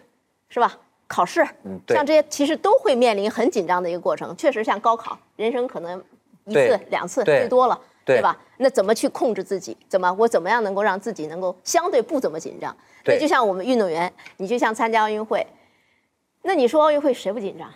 [0.50, 0.78] 是吧？
[1.08, 1.44] 考试，
[1.88, 4.38] 对像这些其实都会面临很紧张的一个过程。
[4.38, 6.00] 确实，像高考，人生可能
[6.46, 8.36] 一次两次最多了，对对吧？
[8.58, 9.78] 那怎么去控制自己？
[9.88, 12.76] 怎么我怎么样能够让自己能够相对不怎么紧张？
[13.04, 15.46] 对那就像我们运动员，你就像参加奥运会，
[16.42, 17.72] 那你说奥运会谁不紧张？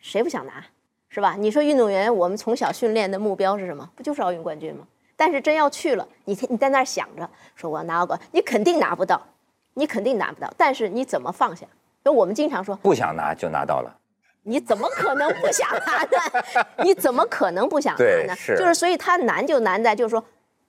[0.00, 0.64] 谁不想拿？
[1.08, 1.36] 是吧？
[1.38, 3.88] 你说运动员，我们从小训练的目标是什么？
[3.94, 4.86] 不就是奥运冠军吗？
[5.16, 9.22] 但是真要去了，你你在那儿想着说我要拿个，你肯定拿不到，
[9.74, 10.52] 你肯定拿不到。
[10.58, 11.64] 但是你怎么放下？
[12.02, 13.96] 那我们经常说，不想拿就拿到了。
[14.48, 16.66] 你怎么可能不想他呢？
[16.84, 18.34] 你怎么可能不想他呢？
[18.36, 20.24] 是就是所以它难就难在就是说，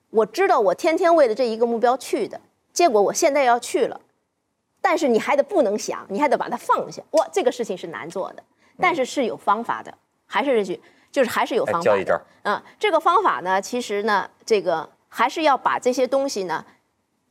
[0.09, 2.41] 我知道我天天为了这一个目标去的，
[2.73, 4.01] 结果我现在要去了，
[4.81, 7.03] 但是你还得不能想，你还得把它放下。
[7.11, 8.43] 哇，这个事情是难做的，
[8.79, 9.93] 但是是有方法的。
[10.25, 11.85] 还是这句，就是还是有方法的。
[11.85, 12.19] 教一招。
[12.43, 16.65] 嗯，这个方法呢，其实呢，这个还是要把这些东西呢，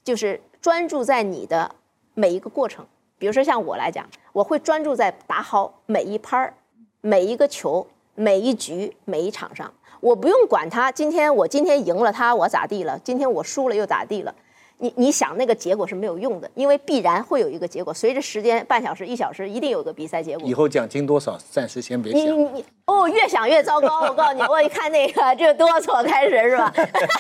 [0.05, 1.75] 就是专注在你的
[2.15, 2.87] 每一个过程。
[3.19, 6.53] 比如说像我来讲，我会专注在打好每一拍儿、
[7.01, 9.73] 每一个球、每一局、每一场上。
[9.99, 13.01] 我不用管他，今天我今天赢了他，我咋地了？
[13.03, 14.35] 今天我输了又咋地了？
[14.77, 17.95] 你你想那个结果是没有用的，因为必然会有一个结果。
[17.95, 20.53] 随着时间半小时、一小时，一定有个比赛结果以。
[20.53, 22.45] 后奖金多少，暂时先别你你。
[22.45, 24.03] 你哦，越想越糟糕。
[24.03, 26.71] 我告诉你，我一看那个这哆嗦开始是吧？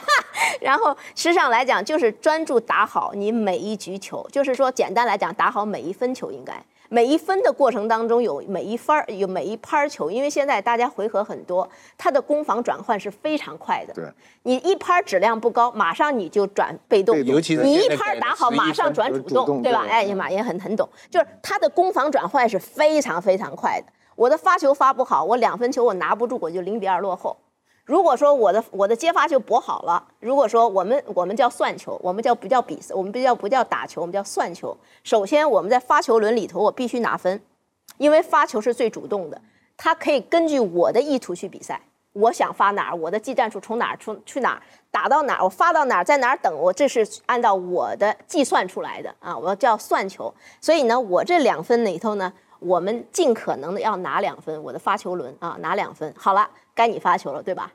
[0.61, 6.63] 然后实际上来讲，就是专注打好你每一局球，就是说简单来讲，打好每一分球应该。
[6.89, 11.69] 每一分的过程当中有每一分儿有每一拍儿球，因为现在大家回合很多，
[11.99, 13.95] 他的攻防转换是非常快的。
[13.95, 14.05] 对，
[14.43, 19.83] 你一拍质量不高，马上你就转被动，尤其是你一拍打好，马上转主动，对吧？
[19.83, 23.93] 对哎，马也很很懂，就是他的攻防转换是非常非常快的。
[24.15, 27.37] 我的发球发不好，我两分球我拿不住，我就零比二落后。
[27.87, 34.77] 如果说我的我的接发球搏好了，如果说我们我们叫算球，我们叫不叫比赛，我们不叫不叫打球，我们叫算球。
[35.05, 37.41] 首先我们在发球轮里头，我必须拿分，
[37.97, 39.41] 因为发球是最主动的，
[39.77, 41.81] 它可以根据我的意图去比赛。
[42.13, 50.35] 我想发哪儿，我的技战术从哪儿出去哪儿，打到哪儿，我发到哪儿，在哪儿等我，这是按照我的计算出来的啊，我叫算球。
[50.61, 56.13] 所以呢，我这两分里头呢，我们尽可能的要拿两分，我的发球轮啊拿两分。
[56.17, 57.73] 好了，该你发球了，对吧？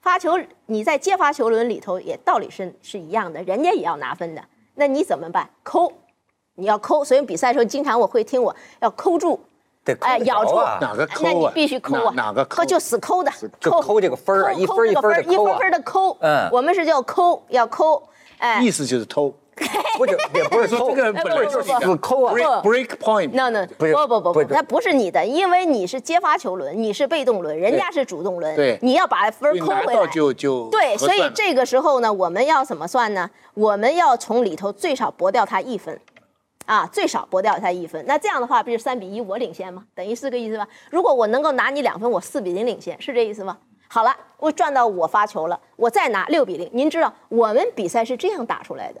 [0.00, 4.42] 发球你在接发球轮里头也道理是是一样的，人家也要拿分的，
[4.76, 5.50] 那你怎么办？
[5.62, 5.92] 抠，
[6.54, 7.04] 你要抠。
[7.04, 9.38] 所以比赛的时候，经常我会听我要抠住，
[9.84, 13.30] 得哎咬住哪个抠啊那你必须抠啊，哪哪个抠就死抠的，
[13.60, 16.16] 就抠这个分儿啊一分一抠这个分的抠啊一分分的抠。
[16.20, 18.02] 嗯我们是叫抠，要抠，
[18.38, 19.34] 哎意思就是偷
[19.96, 22.34] 不是也不是 抠，说这个本来就是死抠啊。
[22.34, 23.30] break break point。
[23.32, 30.06] ，no no，不是不不不不，不是那不是你的，因为你是接发球轮，你是被动轮，人家是主动轮，对你要把分所以拿到抠回来。
[30.08, 33.28] 就就对，所以这个时候呢，我们要怎么算呢？
[33.54, 36.00] 我们要从里头最少驳掉他一分，
[36.66, 38.04] 啊，最少驳掉他一分。
[38.06, 39.84] 那这样的话，不是三比一我领先吗？
[39.94, 40.66] 等于是这个意思吧？
[40.90, 43.58] 如果我能够拿你两分，我四比零领先，是这意思吗？
[43.90, 46.68] 好了，我赚到我发球了，我再拿六比零。
[46.72, 49.00] 您知道我们比赛是这样打出来的，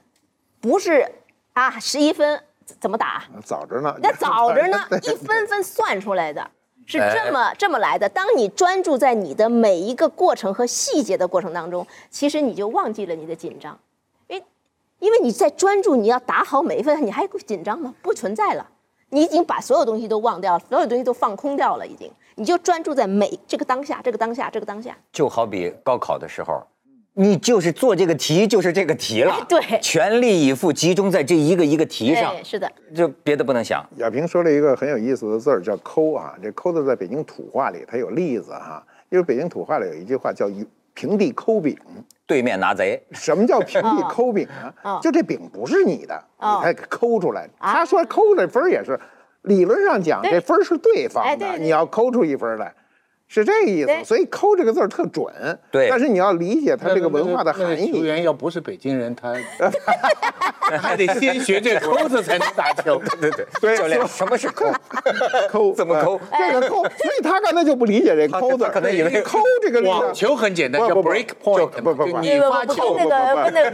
[0.60, 1.10] 不是
[1.52, 2.42] 啊十一分
[2.80, 3.24] 怎么打？
[3.44, 6.50] 早着呢，那早着呢， 一分分算出来的，
[6.86, 8.08] 是这么这么来的。
[8.08, 13.78] 当你专注在你的每一个过程和细节的过程当中，其实你就忘记了你的紧张，
[14.26, 14.44] 因为
[14.98, 17.94] 因为你在专注，你要打好每一分，你还紧张吗？
[18.02, 18.68] 不存在了，
[19.10, 24.96] 你已经把所有东西都忘掉了，所有东西都放空掉了，已经，你就专注在每这个当下，这个当下，这个当下。
[25.12, 26.66] 就好比高考的时候。
[27.20, 29.34] 你就是做这个题，就是这个题了。
[29.48, 32.32] 对，全力以赴，集中在这一个一个题上。
[32.44, 33.84] 是的，就别的不能想。
[33.96, 36.34] 亚平说了一个很有意思的字儿，叫“抠”啊。
[36.40, 38.80] 这“抠”字在北京土话里，它有例子哈。
[39.08, 40.48] 因为北京土话里有一句话叫
[40.94, 41.76] “平地抠饼”，
[42.24, 43.02] 对面拿贼。
[43.10, 45.00] 什么叫平地抠饼呢？
[45.02, 47.48] 就这饼不是你的，你才抠出来。
[47.58, 48.96] 他说抠的分也是，
[49.42, 52.72] 理论上讲这分是对方的，你要抠出一分来。
[53.28, 55.26] 是这个意思，所以“抠”这个字儿特准。
[55.70, 57.92] 对，但是你要理解它这个文化的含义。
[57.92, 59.34] 球员要不是北京人，他
[60.78, 63.00] 还得先学这“抠”字才能打球。
[63.20, 64.72] 对对对，教练，什么是抠？
[65.50, 66.18] 抠怎么抠？
[66.38, 71.68] 这个抠，所以他刚才就不理解这“抠”字，可能以为抠这个网球很简单，叫 break point。
[71.82, 72.98] 不不不，你发球，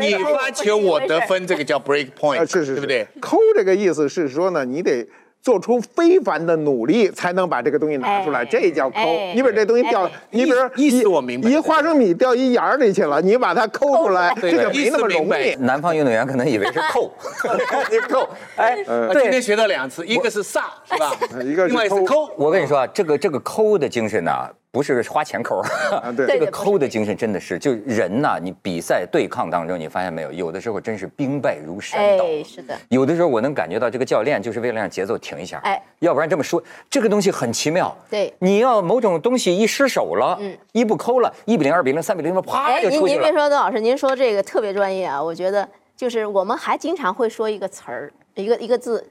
[0.01, 3.07] 你发球我得分，这个叫 break point，是是，对不对？
[3.21, 5.07] 抠这个意思是说呢，你得。
[5.45, 8.99] 做出非凡的努力，才能把这个东西拿出来，这叫抠。
[9.35, 15.55] 你把这东西掉，你比如意思我明白，一花生米掉一眼儿里去了，你把它抠出来，这个没那么容易。
[15.57, 17.13] 南方运动员可能以为是扣，
[17.93, 18.27] 你扣。
[18.57, 18.79] 哎，
[19.13, 21.13] 今天学到两次，一个是撒，是吧？
[21.45, 22.27] 一个是抠。
[22.39, 24.33] 我跟你说啊，这个这个抠的精神呢。
[24.75, 25.63] 不是花钱抠，
[26.27, 32.25] 这个抠的精神真的是，就人呐，你比赛对抗当中，你发现没有，有的时候真是兵败如山倒。
[32.25, 32.77] 哎，是的。
[32.89, 36.61] 有的时候我能感觉到这个教练就是为了让节奏停一下，哎，要不然这么说，
[36.91, 37.97] 这个东西很奇妙。
[38.11, 43.07] 对，你要某种东西一失手了，嗯，一不抠了，一比零、二比零、三比零，啪就出去了。
[43.07, 49.09] 您您别说，邓老师，您说这个特别专业啊，我觉得就是我们还经常会说一个词儿，一个一个字，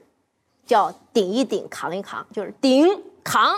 [0.66, 2.86] 叫顶一顶，扛一扛，就是顶
[3.24, 3.54] 扛。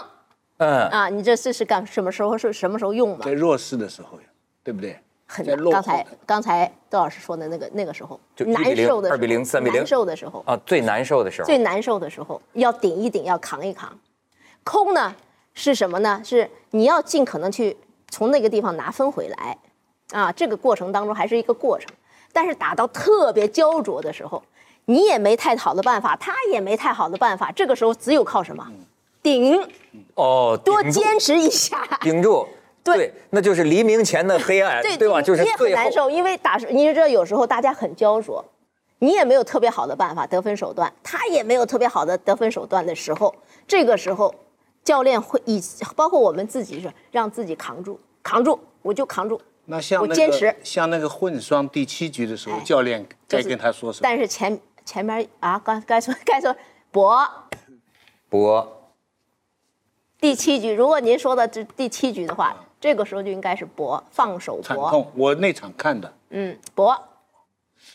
[0.59, 3.25] 嗯啊，你这这是干什么时候是什么时候用嘛？
[3.25, 4.25] 在弱势的时候呀，
[4.63, 4.99] 对不对？
[5.29, 13.99] 很刚才刚才窦老师说的那个那个时候，就难受的二比零三比零难受的时候啊，最难受的时候，最难受的时候要顶一顶，要扛一扛。
[14.63, 15.15] 空呢
[15.53, 16.23] 是什么呢？
[16.25, 17.77] 是你要尽可能去
[18.09, 19.59] 从那个地方拿分回来
[20.13, 20.31] 啊。
[20.31, 21.89] 这个过程当中还是一个过程，
[22.33, 24.41] 但是打到特别焦灼的时候，
[24.85, 27.51] 你也没太好的办法，他也没太好的办法。
[27.51, 28.65] 这个时候只有靠什么？
[29.27, 29.61] 顶
[30.15, 32.47] 哦，多坚持一下，顶住。
[32.85, 35.21] 对，那就是黎明前的黑暗，对吧？
[35.21, 38.45] 就是你也很难受，因为打，你知道有时候大家很焦灼，
[39.01, 43.35] 你也没有特别好的办法得分手段，他也没有特别好的得分手段的时候，
[43.67, 44.33] 这个时候
[44.85, 45.61] 教练会以
[45.97, 49.41] 包括我们自己是让自己扛住，扛住，我就扛住。
[49.65, 54.01] 那像我坚持，像那个混双第七局的时候，教练该跟他说什么？
[54.05, 56.55] 但是前前面啊，刚该说该说
[56.93, 57.29] 搏
[58.29, 58.75] 搏。
[60.27, 64.91] 第七局，如果您说的这第七局的话，这个时候就应该是搏，放手搏。
[64.91, 66.13] 痛，我那场看的。
[66.31, 67.01] 嗯，搏，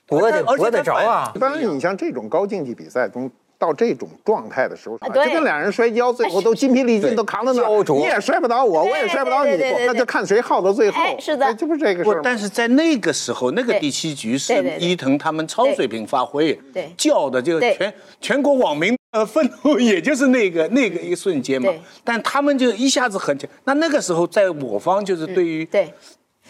[0.05, 1.29] 搏得搏得着啊！
[1.35, 3.29] 一般你像这种高竞技比赛中。
[3.61, 10.99] 到这种状态的时候，就跟两人摔跤，最后都筋疲力尽，都扛在那，你也摔不倒我，我也摔不倒你，那就看谁耗到最后。
[11.19, 16.59] 是的，就是这个事但是在那个时候，那个第七局是伊藤他们超水平发挥，
[16.97, 21.71] 叫的就全全国网民呃愤怒，也就是那个 那个一瞬间嘛。
[22.03, 23.47] 但他们就一下子很强。
[23.65, 25.93] 那那个时候，在我方就是对于对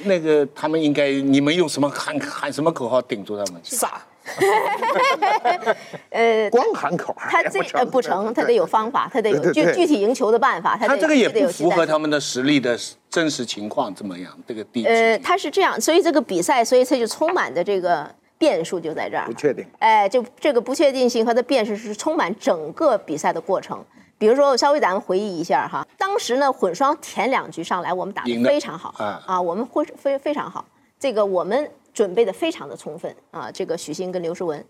[0.05, 3.61] 那个他们应该你们用什么喊喊什么口号顶住他们？
[3.63, 4.01] 杀！
[6.11, 10.77] 呃，光喊口号，他这呃不成，他得有方法，他得有具具体赢球的办法。
[10.77, 12.77] 他这个也不符合他们的实力的
[13.09, 14.31] 真实情况，怎么样？
[14.47, 18.07] 这个地呃，他是这样，所以这个比赛，所以他就充满的这个
[18.37, 19.65] 变数就在这儿，不确定。
[19.79, 23.83] 哎，就这个不确定性和它变数是充满整个比赛的过程。
[24.19, 28.93] 比如说，稍微咱们回忆一下哈，当时呢混双前两局上来，我们打的非常好
[29.25, 30.63] 啊，我们会非非常好，
[30.99, 31.67] 这个我们。
[31.93, 34.63] 准备的非常的充分啊，这个许昕跟刘诗雯，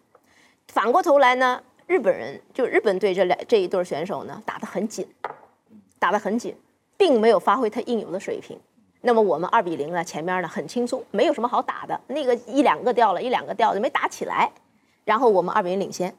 [0.68, 5.08] 反过头来呢，日本人就日本队这两这一对选手呢打得很紧，
[6.00, 6.56] 打得很紧，
[6.98, 8.60] 并没有发挥他应有的水平。
[9.02, 14.52] 那么我们二比零呢，前面呢很轻松，没有什么好打的，那个一两个掉了，一两个掉了没打起来，
[15.06, 16.16] 然后我们二比零领先，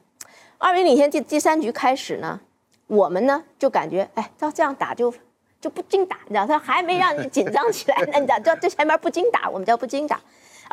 [0.57, 2.39] 二比零领先第第三局开始呢，
[2.87, 5.13] 我们呢就感觉哎，照这样打就
[5.61, 10.19] 就不精打，你知道他还没让你紧张起来，那你知道这这前面不精打，我们叫不精打。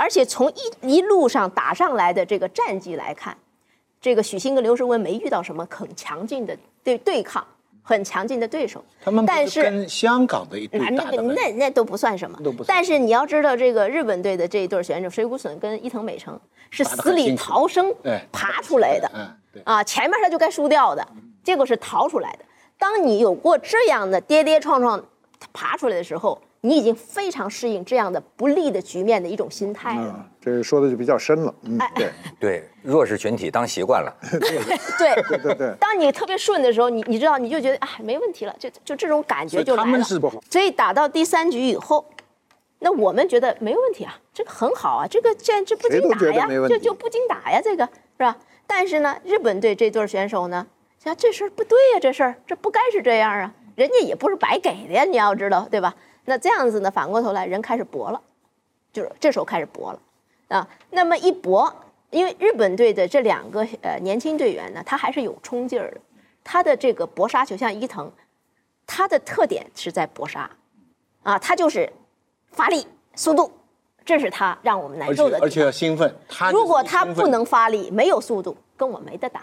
[0.00, 3.36] 而且从一一路上打上来的这个战绩来看，
[4.00, 7.46] 这个许昕跟刘诗雯没遇到什么很强劲的对对抗，
[7.82, 8.82] 很强劲的对手。
[9.04, 12.66] 他们但是跟香港的一队那那打的很那那都不算什么，都不算。
[12.68, 16.40] 但是你要知道，这个日本队的这一对选手水谷隼跟伊藤美诚
[16.70, 19.10] 是死里逃生对爬出来的，
[19.64, 21.06] 啊，前面他就该输掉的，
[21.44, 22.44] 结果是逃出来的。
[22.78, 25.04] 当你有过这样的跌跌撞撞
[25.52, 30.14] 爬出来的时候，你已经非常适应这样的不利的局面的一种心态了。
[30.14, 31.54] 嗯，这个说的就比较深了。
[31.62, 34.14] 嗯，哎对， 对，弱势群体当习惯了。
[34.98, 39.84] 对对对对当你特别顺的时候，你你知道，你就觉得哎没问题了，就就这种感觉就来了。
[39.84, 42.04] 他们是不好，所以打到第三局以后，
[42.80, 48.36] 那我们觉得没问题啊，这个很好啊，这个这这不经打呀就就不经打呀，这个是吧？
[48.66, 50.66] 但是呢，日本队这对选手呢，
[51.02, 55.94] 想这事儿不对呀，这事儿这不该是这样啊，人家也不是白给的呀，你要知道对吧？
[56.30, 58.22] 那这样子呢，反过头来人开始搏了，
[58.92, 60.00] 就是这时候开始搏了
[60.46, 60.68] 啊。
[60.90, 61.74] 那么一搏，
[62.10, 66.00] 因为日本队的这两个呃年轻队员呢，他还是有冲劲儿的，
[66.44, 68.08] 他的这个搏杀球像伊藤，
[68.86, 70.48] 他的特点是在搏杀，
[71.24, 71.92] 啊，他就是
[72.52, 73.50] 发力、速度，
[74.04, 75.40] 这是他让我们难受的地方。
[75.40, 76.14] 且而且要兴奋。
[76.28, 79.42] 他如果他不能发力，没有速度，跟我没得打，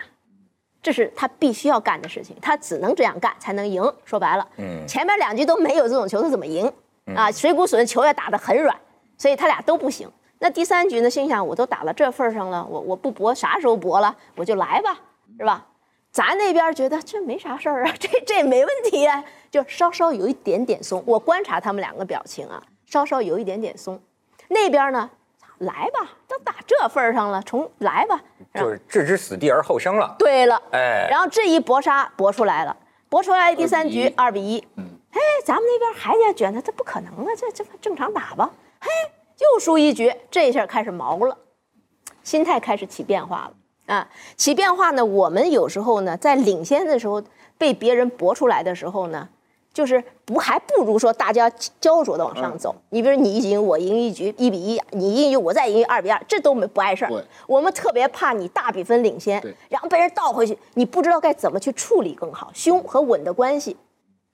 [0.88, 3.84] 这是他必须要干的事情，他只能这样干才能赢。
[4.06, 6.72] 说白了，嗯前面两局都没有这种球，他怎么赢？
[7.14, 8.74] 啊，水谷隼球也打得很软，
[9.18, 10.10] 所以他俩都不行。
[10.40, 14.98] 那第三局呢，心想我都打到这份上了，我我不搏啥时候搏了，我就来吧，
[15.38, 15.66] 是吧？
[16.10, 19.22] 咱那边觉得这没啥事儿啊， 这这没问题啊，
[19.52, 21.04] 就稍稍有一点点松。
[21.06, 24.00] 我观察他们两个表情啊，稍稍有一点点松。
[24.48, 25.10] 那边呢，
[25.60, 28.22] 来吧，都打这份儿上了，重来吧。
[28.54, 30.16] 就是置之死地而后生了。
[30.18, 32.76] 对了，哎然后这一搏杀搏出来了，
[33.10, 38.50] 搏出来第三局二比一，嗯，哎，咱们那边还在卷他，这不可能啊，这这正常打吧，
[38.80, 38.90] 嘿，
[39.40, 41.38] 又输一局，这一下开始毛了，
[42.24, 47.24] 心态开始起变化了啊，起变化呢，我们有时候呢在领先的时候
[47.58, 49.30] 被别人搏出来的时候呢。
[49.78, 51.48] 就是不还不如说大家
[51.80, 52.76] 焦灼的往上走。
[52.90, 57.12] 你比如你一赢我赢一局一比一，你赢一局我再赢二比二，这都没不碍事儿。
[57.46, 63.78] 我们特别怕你大比分领先，然后被人倒回去，你不知道该怎么去处理更好，凶和稳的关系，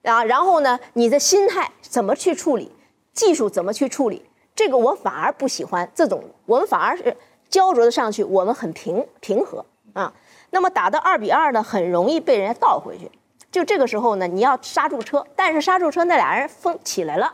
[0.04, 2.72] 啊，然后呢，你的心态怎么去处理，
[3.12, 4.24] 技术怎么去处理，
[4.54, 7.14] 这个我反而不喜欢这种，我们反而是
[7.50, 10.10] 焦灼的上去，我们很平平和啊。
[10.48, 13.10] 那么打到二比二呢，很容易被人家倒回去。
[13.54, 17.32] 就这个时候呢，你要刹住车，但是刹住车那俩人疯起来了，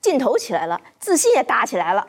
[0.00, 2.06] 劲头起来了，自信也打起来了，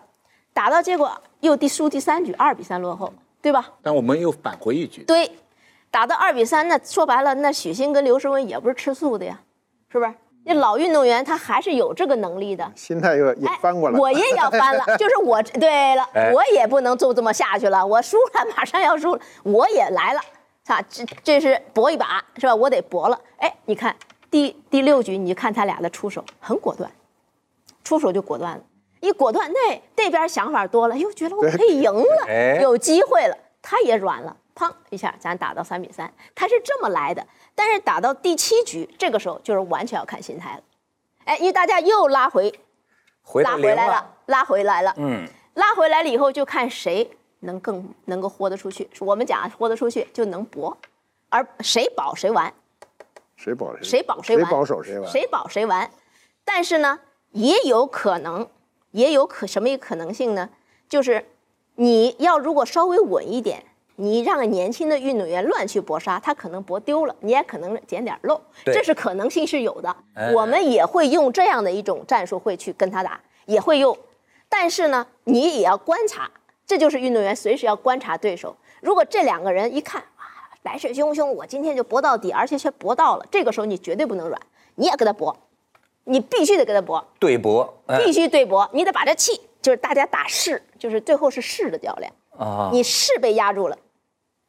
[0.53, 3.67] 打到结果又第输第三局，二比三落后，对吧？
[3.81, 5.31] 但我们又返回一局，对，
[5.89, 9.39] 打到二比三，那说白了，那许昕跟刘诗雯也不是吃素的呀，
[9.91, 10.13] 是不是？
[10.43, 12.71] 那老运动员他还是有这个能力的。
[12.75, 13.99] 心态又也哎翻过来了。
[13.99, 20.21] 我也要翻了，就是我 对了，哎我也不能就这么下去了，我输了，马上要输了，我也来了，
[20.69, 22.53] 啊，这这是搏一把是吧？
[22.53, 23.19] 我得搏了。
[23.37, 23.95] 哎，你看
[24.29, 26.89] 第第六局，你就看他俩的出手很果断，
[27.83, 28.63] 出手就果断了，
[28.99, 37.25] 一果断，那那边想法多了，又觉得我可以赢了，哎有机会了，他也软了，砰一下，咱打到三比三，他是这么来的。
[37.55, 40.61] 但是打到第七局，这个时候就是完全要看心态了，
[41.25, 42.53] 哎，因为大家又拉回
[43.23, 47.09] 回拉回来了，拉回来了，嗯，拉回来了以后就看谁
[47.41, 48.89] 能更能够豁得出去。
[48.99, 50.75] 我们讲豁得出去就能搏，
[51.29, 52.53] 而谁保谁完，
[53.35, 53.83] 谁保谁？
[53.83, 55.11] 谁保谁保守谁完？
[55.11, 55.89] 谁保谁完。
[56.43, 56.99] 但是呢，
[57.31, 58.47] 也有可能，
[58.91, 60.49] 也有可什么一个可能性呢？
[60.87, 61.23] 就是
[61.75, 63.63] 你要如果稍微稳一点，
[63.97, 70.33] 你让年轻的运动员乱去搏杀，他可能搏丢了，你也可能捡点漏，这是可能性是有的哎。
[70.33, 73.95] 我们也会用这样的一种战术会去跟他打，也会用。
[74.47, 76.31] 但是呢，你也要观察，
[76.69, 78.55] 这就是运动员随时要观察对手。
[78.79, 80.21] 如果这两个人一看啊，
[80.61, 84.39] 来势汹汹，我今天就搏到底，而且却搏到了，这个时候你绝对不能软，
[84.75, 85.35] 你也跟他搏，
[86.03, 93.75] 你必须得跟他搏，对搏，哎必须对搏，你得把这气，就是大家打势，就是最后是势的较量，啊，你势被压住了，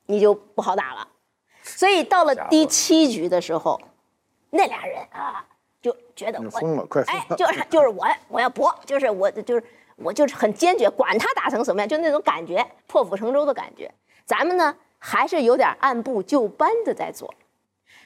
[0.04, 1.08] 你就不好打了。
[1.62, 3.80] 所以到了第七局的时候，
[4.50, 5.46] 那俩人啊
[5.80, 7.36] 就觉得我你疯了，快疯哎，了！
[7.36, 9.64] 就是就是我我要搏，就是我就是
[10.02, 13.92] 我就是很坚决，管他打成什么样，就那种感觉，破釜沉舟的感觉。
[14.24, 17.34] 咱们呢还是有点按部就班的在做，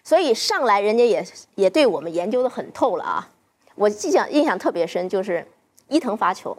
[0.03, 1.25] 所以上来人家也
[1.55, 3.31] 也对我们研究的很透了啊。
[3.75, 5.47] 我印象印象特别深，就是
[5.89, 6.57] 伊藤发球，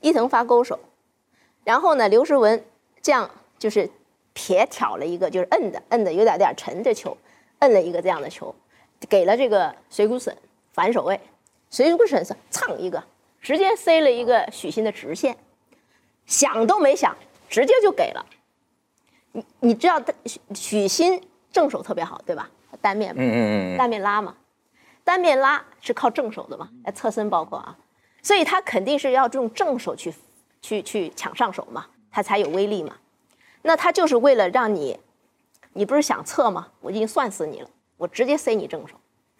[0.00, 0.78] 伊藤发勾手，
[1.62, 2.64] 然后呢刘诗雯
[3.02, 3.88] 这样就是
[4.32, 7.16] 撇挑了一个，就是摁的摁的有点点沉的球，
[7.60, 8.54] 摁了一个这样的球，
[9.08, 10.34] 给了这个水谷隼
[10.72, 11.20] 反手位，
[11.70, 13.04] 水谷隼是蹭一个，
[13.44, 15.36] 直接塞了一个许昕的直线，
[16.24, 17.14] 想都没想，
[17.46, 18.24] 直接就给了。
[19.32, 21.20] 你你知道他许许昕
[21.52, 22.50] 正手特别好，对吧？
[22.80, 23.36] 单面嘛，嗯嗯
[23.74, 24.34] 嗯，单面拉嘛，
[25.04, 27.76] 单面拉是靠正手的嘛，哎，侧身包括啊，
[28.22, 30.14] 所以他肯定是要用正手去
[30.62, 32.96] 去去抢上手嘛，他才有威力嘛。
[33.60, 34.98] 那他就是为了让你，
[35.74, 36.68] 你不是想侧吗？
[36.80, 37.68] 我已经算死你了，
[37.98, 38.94] 我直接塞你正手，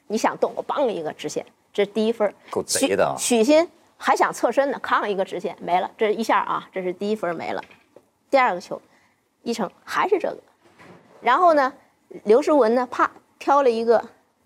[0.09, 2.35] 你想动，我帮一个直线，这是第一分儿。
[2.51, 3.69] 够贼的啊许许昕
[4.07, 7.65] 还想侧身呢，扛一个直线没了，这一下啊，这是第一分没了。
[8.29, 8.79] 第二个球，
[9.43, 10.37] 一成还是这个，
[11.23, 11.73] 然后呢，
[12.25, 14.05] 刘诗雯呢，啪挑了一个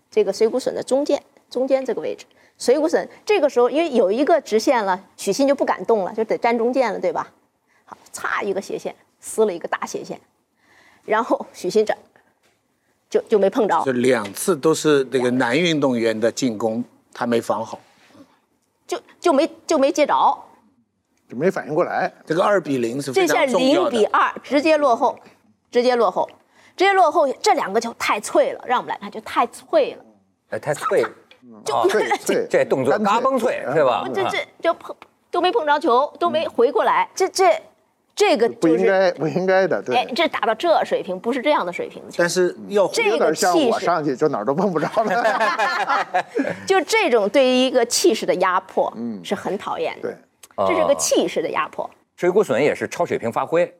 [0.09, 2.25] 这个水谷隼的中间中间这个位置。
[2.57, 7.29] 水谷隼这个时候因为有一个直线了，许昕就不敢动了，就得站中间了，对吧？
[7.83, 10.21] 好，擦一个斜线，撕了一个大斜线，
[11.03, 11.93] 然后许昕这
[13.09, 16.81] 就就没碰着就，两次都是这个男运动员的进攻，
[17.11, 17.77] 他没防好。
[18.89, 20.13] 就就没就没接着。
[21.29, 22.11] 就没反应过来。
[22.25, 23.91] 这个二比零是非这下常重要的。
[23.91, 25.15] 零比二，直接落后，
[25.69, 26.27] 直接落后，
[26.75, 27.31] 直接落后。
[27.33, 30.03] 这两个球太脆了，让我们来看就太脆了。
[30.49, 31.09] 哎，太脆了，
[31.63, 34.03] 就啊对对，这动作嘎嘣脆是吧？
[34.11, 34.95] 这这就碰
[35.29, 37.07] 都没碰着球，都没回过来。
[37.13, 37.61] 这这
[38.19, 42.27] 这个不就是，应该不应该的，哎对，，这打到这水平，不是这样的水平的球但。
[42.29, 45.23] 是要这个有点像气势我上去就哪儿都碰不着了。
[46.67, 50.09] 就这种对于一个气势的压迫，嗯是很讨厌的。
[50.09, 51.89] 对，这是个哦气势的压迫。
[52.17, 53.73] 水谷隼也是超水平发挥，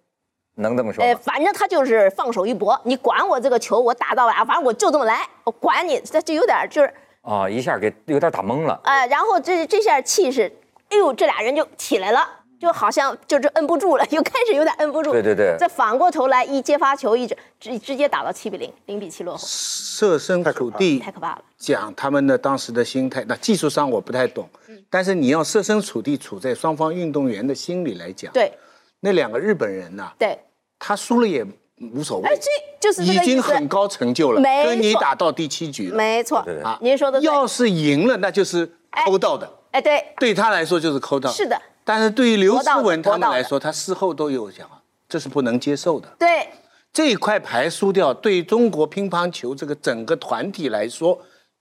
[0.55, 1.19] 能这么说呃，吗？
[1.21, 8.79] 反正他就是放手一搏，你管我这个球我打到哪，反正我就这么来，我管你，这就有点就是啊，一下给有点打懵了。
[8.85, 10.49] 呃，然后这这下气势，
[10.91, 12.25] 哎呦，这俩人就起来了，
[12.59, 15.11] 就好像就是摁不住了， 又开始有点摁不住。
[15.11, 21.41] 对对对再反过头来一接发球，一直直直接打到七比零，零比七落后，设身处地太可怕了。
[21.57, 28.51] 讲他们的当时的心态，那技术上我不太懂，嗯但是你要设身处地处在双方运动员的心里来讲，对
[28.99, 30.37] 那两个日本人呐、对，
[30.77, 31.45] 他输了也
[31.93, 32.39] 无所哎，谓，
[32.79, 33.19] 这就是已。
[33.19, 36.77] 经很高成就了，没跟你打到第七局了没错，啊。
[36.81, 37.21] 您说的。
[37.21, 38.69] 要是赢了，那就是
[39.05, 41.31] 抠到的，哎，对，对他来说就是抠到。
[41.31, 41.61] 是的。
[41.89, 44.69] 但是对于刘诗雯他们来说，他事后都有讲，
[45.07, 46.07] 这是不能接受的。
[46.19, 46.47] 对，
[46.93, 51.19] 这一块牌输掉，对于中国乒乓球这个整个团体来说，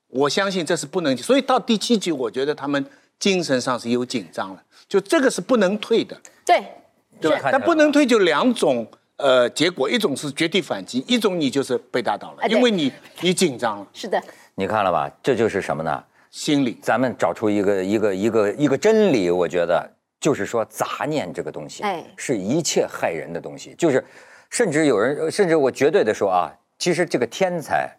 [0.08, 1.16] 我相信这是不能。
[1.16, 2.84] 所以到第七局，我觉得他们
[3.18, 6.14] 精神上是有紧张了，就这个是不能退的，
[6.44, 6.62] 对，
[7.18, 7.48] 对吧？
[7.50, 14.22] 但不能退就两种呃结果，一种是绝地反击，一种你就是被打倒了，因为你你紧张了，是的，
[14.56, 15.10] 你看了吧？
[15.22, 16.04] 这就是什么呢？
[16.30, 16.78] 心理。
[16.82, 23.74] 咱们找出一个一个一个一个真理，我觉得就是说杂念这个东西，哎是一切害人的东西。
[23.78, 24.04] 就是，
[24.50, 27.90] 甚至有人，甚至我绝对的说啊，其实这个天才，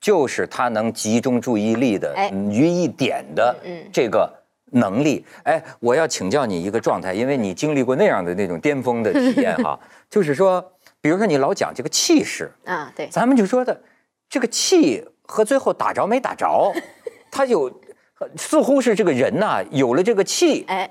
[0.00, 2.14] 就是他能集中注意力的
[2.50, 4.32] 于一点的嗯这个
[4.72, 5.24] 能力。
[5.44, 9.78] 哎，我要请教你一个状态，因为你经历过那样的那种巅峰的体验哈，
[10.10, 13.80] 就是说，比如说你老讲这个气势，啊，对，咱们就说的
[14.28, 16.72] 这个气和最后打着没打着，
[17.30, 17.70] 他有
[18.36, 20.90] 似乎是这个人呐、有了这个气，哎，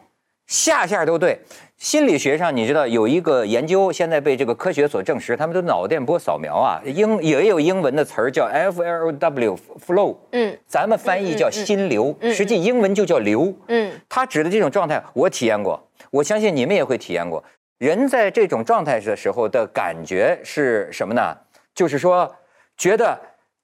[0.49, 1.39] 下下都对。
[1.77, 13.53] 心理学上你知道有一个研究，现在被这个科学所证实，他们的脑电波扫描啊，英也有英文的词儿叫 F L W flow，嗯咱们翻译叫心流，实际英文就叫流。
[13.67, 15.81] 嗯，它指的这种状态，我体验过，
[16.11, 17.41] 我相信你们也会体验过。
[17.77, 21.33] 人在这种状态的时候的感觉是什么呢？
[21.73, 22.35] 就是说，
[22.75, 23.17] 觉得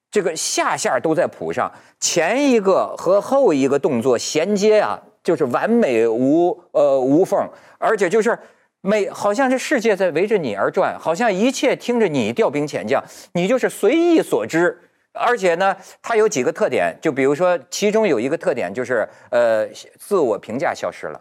[0.09, 1.69] 这个下下都在谱上，
[1.99, 7.49] 前一个和后一个动作衔接啊，就是完美无呃无缝，
[7.79, 8.37] 而且就是
[8.81, 13.03] 每好像这世界在围着你而转，好像一切听着你调兵遣将，
[13.33, 14.79] 你就是随意所知。
[15.17, 19.65] 而且呢，它有几个特点，就比如说，其中有一个特点就是，呃，
[19.97, 21.19] 自我评价消失了，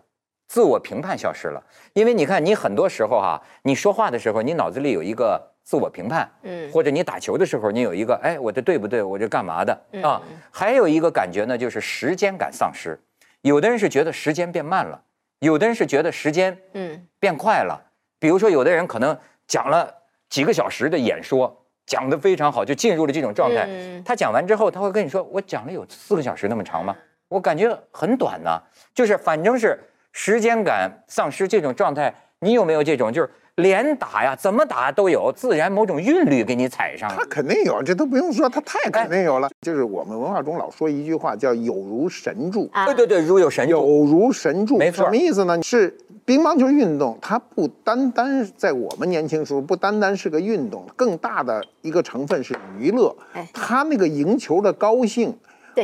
[0.48, 1.62] 自我评判消失了。
[1.94, 9.00] 因为你看，你很多时候哈、你说话的时候，你脑子里有一个自我评判，嗯或者你打球的时候，你有一个，哎，我这对不对？
[9.00, 10.20] 我这干嘛的啊？
[10.50, 12.98] 还有一个感觉呢，就是时间感丧失。
[13.44, 15.02] 有的人是觉得时间变慢了，
[15.40, 17.78] 有的人是觉得时间嗯变快了。
[18.18, 19.16] 比如说，有的人可能
[19.46, 19.94] 讲了
[20.30, 23.66] 几个小时的演说，讲得非常好，就进入了这种状态。
[23.68, 26.96] 嗯他讲完之后，他会跟你说：“我讲了有四个小时那么长吗？
[27.28, 28.58] 我感觉很短呢。”
[28.94, 29.78] 就是反正是
[30.12, 33.12] 时间感丧失这种状态，你有没有这种？
[33.12, 37.24] 就是连打呀，怎么打都有自然某种韵律给你踩上了他。
[37.26, 39.48] 肯定有，这都不用说，他太肯定有了。
[39.60, 42.68] 就是我们文化中老说一句话，叫“有如神助”。
[42.74, 43.80] 啊对对对，如有神助有。
[44.04, 45.62] 如神助，没错什么意思呢？
[45.62, 53.48] 是乒乓球运动，它不单单在我们年轻时候不单单是个运动，更大的一个成分是娱乐哎。
[53.52, 55.32] 它那个赢球的高兴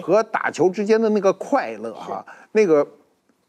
[0.02, 2.84] 和打球之间的那个快乐哈，那个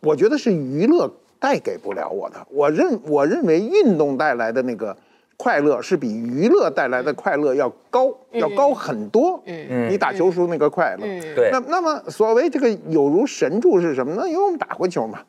[0.02, 1.12] 我觉得是娱乐
[1.42, 2.38] 带给不了我的。
[2.52, 4.96] 我认我认为运动带来的那个
[5.36, 9.42] 快乐是比娱乐带来的快乐要高，要高很多。
[9.48, 9.90] 嗯。
[9.90, 11.50] 你打球时候那个快乐，对。
[11.52, 14.30] 那那么所谓这个有如神助是什么呢？
[14.30, 15.20] 因为我们打过球嘛，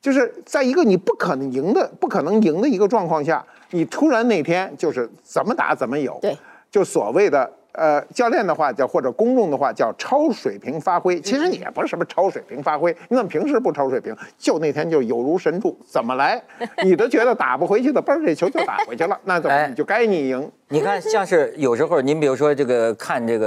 [0.00, 6.16] 就是在一个你不可能赢的、不可能赢的一个状况下，你突然那天就是怎么打怎么有。
[6.22, 6.38] 对，
[6.70, 11.20] 就所谓的呃教练的话叫或者公众的话叫超水平发挥。
[11.20, 14.16] 其实你也不是什么超水平发挥， 你怎么平时不超水平？
[14.38, 16.42] 就那天就有如神助，怎么来？
[16.82, 20.50] 你都觉得打不回去的，嘣儿这球就打回去了，那怎么哎你就该你赢？
[20.68, 23.46] 你看，像是有时候，您比如说这个看这个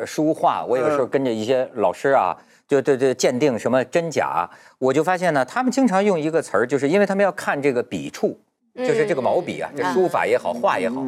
[0.00, 2.36] 呃书画，我有时候跟着一些老师啊，
[2.68, 8.38] 就对对鉴定什么真假，我就发现呢，他们经常用一个词儿，就是因为他们要看这个笔触，
[8.76, 11.04] 就是这个毛笔啊，这书法也好，画也好，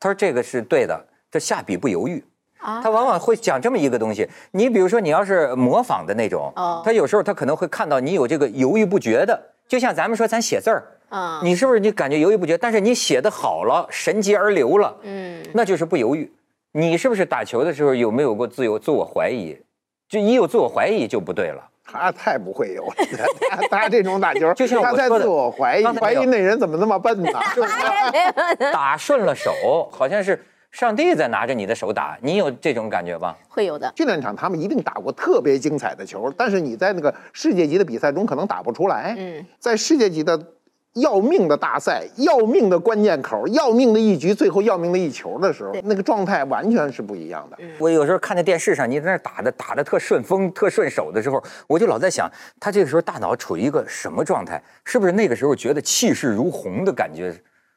[0.00, 1.00] 他说这个是对的，
[1.34, 2.22] 这下笔不犹豫。
[2.60, 12.56] 他往往会讲这么一个东西，你比如说你要是模仿的那种哦，他有时候他可能会看到你有这个犹豫不决的，就像咱们说咱写字儿，啊，你是不是你感觉犹豫不决？
[12.56, 16.32] 但是你写的好了，神疾而流了，嗯，那就是不犹豫。
[16.70, 19.58] 你是不是打球的时候有没有过自由自我怀疑？
[20.08, 21.68] 就一有自我怀疑就不对了。
[21.84, 22.94] 他太不会有，了
[23.68, 27.28] 他这种打球， 就像我他在说的自我怀疑，刚才没有怀疑那人怎么那么笨呢？
[28.72, 29.52] 打顺了手，
[29.92, 30.42] 好像是
[30.74, 33.36] 上帝在拿着你的手打，你有这种感觉吗？
[33.48, 33.92] 会有的。
[33.96, 39.14] 训练场他们一定打过特别精彩的球，但是你在那个世界级的比赛中可能打不出来。
[39.16, 40.36] 嗯，在世界级的
[40.94, 47.56] 要命的大赛、要命的关键口、要命的一局、最后要命的一球的时候，那个状态完全是不一样的。
[47.78, 54.60] 我有时候看在电视上，你在那儿打的打的特顺风、特顺手的时候，我就老在想，他这个时候大脑处于一个什么状态？
[54.84, 57.32] 是不是那个时候觉得气势如虹的感觉，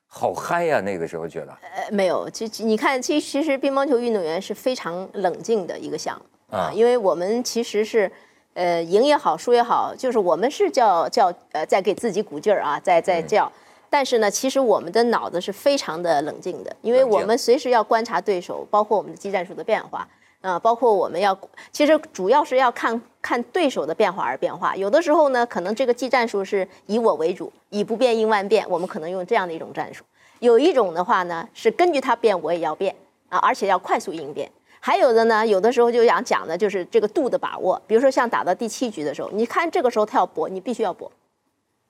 [0.08, 8.12] 好嗨呀、那个时候觉得呃，没有，其其你看，其其实乒乓球运动员是非常冷静的一个项目啊啊，因为我们其实是，
[8.54, 13.52] 呃，赢也好，输也好，就是我们是叫叫呃，在给自己鼓劲儿啊，在在嗯叫。
[13.90, 20.08] 但是呢，其实我们的脑子是非常的冷静的，因为我们随时要观察对手，包括我们的技战术的变化，
[20.42, 21.38] 啊、包括我们要，
[21.72, 24.76] 其实主要是要看看对手的变化而变化。
[24.76, 30.04] 有的时候呢，可能这个技战术是以我为主，以不变应万变，我们可能用这样的一种战术。
[30.40, 32.96] 有一种的话呢，是根据它变，我也要变
[33.28, 34.50] 啊，而且要快速应变。
[34.80, 37.82] 还有的呢，有的时候就想讲的就是这个度的把握。
[37.88, 41.12] 比如说像打到第七局的时候，你看这个时候他要搏，你必须要搏，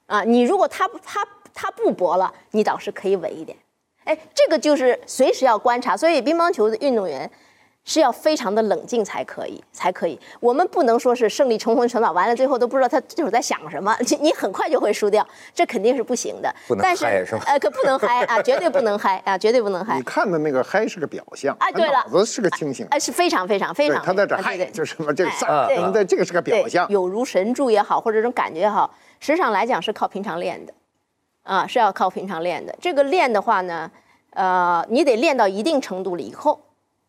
[0.08, 3.56] 啊，你如果他他他不搏了，你倒是可以稳一点。
[4.06, 7.30] 哎，这个就是随时要观察，所以乒乓球的运动员
[7.88, 10.20] 是要非常的冷静才可以，才可以。
[10.42, 15.26] 我们不能说是胜利冲锋城堡，完了最后都不知道他这会儿在想什么， 你你很快就会输掉，
[15.56, 16.54] 这肯定是不行的。
[16.68, 20.04] 不能但是嗨是吧呃，可不能嗨啊，绝对不能嗨啊，绝对不能嗨你。
[20.04, 22.86] 看的那个嗨是个表象，他哎对了脑子是个清醒。
[22.92, 26.86] 哎，是非常非常非，常，他在这嗨就是什么这哎仨，对能在这个是个表象。
[26.90, 30.74] 有如神助也好，或者这种感觉也好，实际上来讲是靠平常练的，
[31.44, 32.76] 啊，是要靠平常练的。
[32.82, 33.90] 这个练的话呢，
[34.32, 36.60] 呃，你得练到一定程度了以后，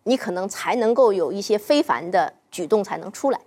[0.09, 3.39] 你可能才能够有一些非凡的举动才能出来，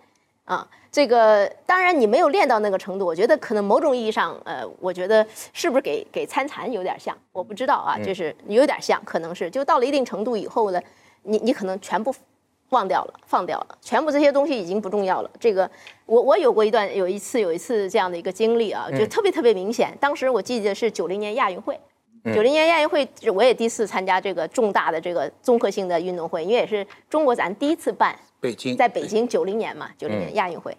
[0.45, 10.80] 啊，这个当然你没有练到那个程度，我觉得可能某种意义上，呃，我觉得是不是给给参禅有点像，我不知道啊，就是有点像，可能是就到了一定程度以后呢，
[11.24, 12.14] 你你可能全部
[12.70, 15.32] 忘掉了，放掉了，全部这些东西已经不重要了。
[15.39, 15.68] 这个
[16.05, 19.97] 我我有过一段有一次有一次这样的一个经历啊，就特别特别明显。
[19.99, 21.80] 当时我记得是九零年亚运会，
[22.26, 30.78] 九零年亚运会我也第一次参加这个重大的这个综合性的运动会，因为也是中国咱第一次办，北京在北京九零年嘛，九零年亚运会。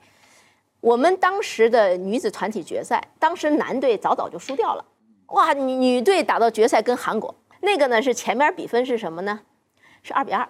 [0.81, 4.85] 我们当时的女子团体决赛，当时男队早早就输掉了，
[5.29, 9.41] 哇，女女队打到决赛跟韩国，那个呢是前面比分是什么呢？
[10.03, 10.49] 是二比二，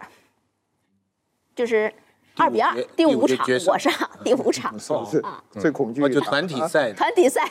[1.55, 1.93] 就是
[2.37, 3.93] 二比二，第第五五场我上
[4.25, 4.75] 第五场，
[5.23, 7.43] 啊最恐惧就团体赛，团体赛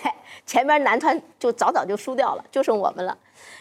[0.45, 3.15] 前面男团就早早就输掉了，就剩我们了。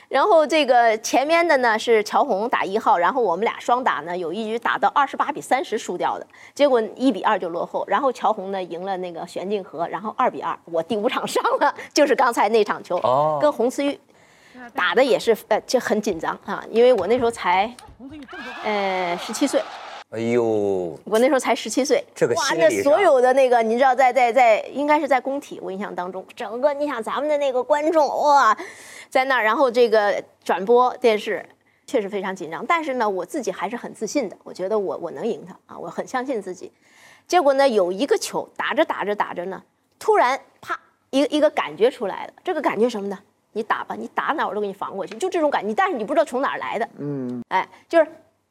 [0.08, 7.84] 然后这个前面的呢是乔红打一号，然后我们俩双打呢有一局打到二十八比三十输掉的，结果一比二就落后。
[7.86, 13.98] 然后乔红呢赢了那个玄静和，然后二比二，我第五场上了，就是刚才那场球，哦跟洪思玉
[14.74, 17.72] 打的也是呃就很紧张啊，因为我那时候才
[18.64, 19.62] 呃十七岁。
[20.11, 28.56] 哎呦，我那时候才十七岁，这个哇，那所有的那个，你知道，在在在，应该是在工体，我印象当中，整个你想咱们的那个观众哇，
[29.08, 31.48] 在那儿，然后这个转播电视
[31.86, 36.72] 确实非常紧张，但是呢，我自己还是很自信的，我觉得我我能赢他啊，我很相信自己。
[37.28, 39.62] 结果呢，有一个球打着打着打着呢，
[40.00, 40.76] 突然啪
[41.11, 43.16] 一个一个感觉出来了，这个感觉什么呢？
[43.52, 48.06] 你打吧，你打哪儿我都给你防过去，就这种感觉，但是你不知道从哪儿来的，嗯，哎，就是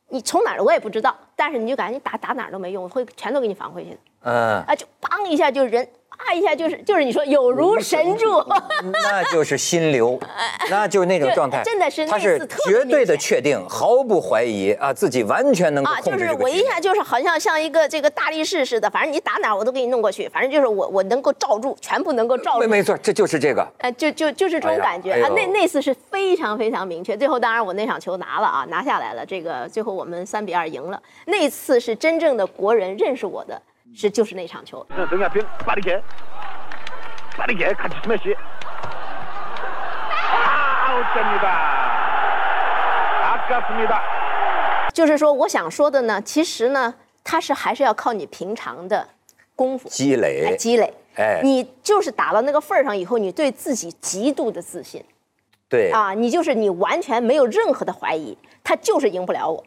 [0.10, 3.98] 你从哪儿的我也不知道，但是你就感觉你打打哪儿都没用，会全都给你防回去的。
[4.22, 5.88] 嗯，啊，就梆一下就人
[6.20, 8.44] 啪一下就是就是你说有如神助，
[8.92, 10.20] 那就是心流，
[10.70, 22.60] 那就是那种状态，真的是他是绝对的确定，毫不怀疑啊，自己完全能够控制啊，就是我一下就是好像像一个这个大力士似的，反正你打哪我都给你弄过去，反正就是我我能够罩住，全部能够罩住。
[22.60, 23.66] 没没错，这就是这个。
[23.80, 27.16] 呃，就就就是这种感觉啊，那那次是非常非常明确。
[27.16, 31.02] 最后当然我那场球拿了啊，拿下来了，这个最后我们三比二赢了。
[31.26, 33.60] 那次是真正的国人认识我的。
[33.94, 34.86] 是就是那场球。
[44.94, 49.08] 就是说，我想说的呢，其实呢，他是还是要靠你平常的
[49.56, 50.94] 功夫积累，积累。
[51.16, 55.04] 哎，你就是打到那个份儿上以后，你对自己极度的自信。
[55.70, 59.64] 对啊，你就是你完全没有任何的怀疑，他就是赢不了我。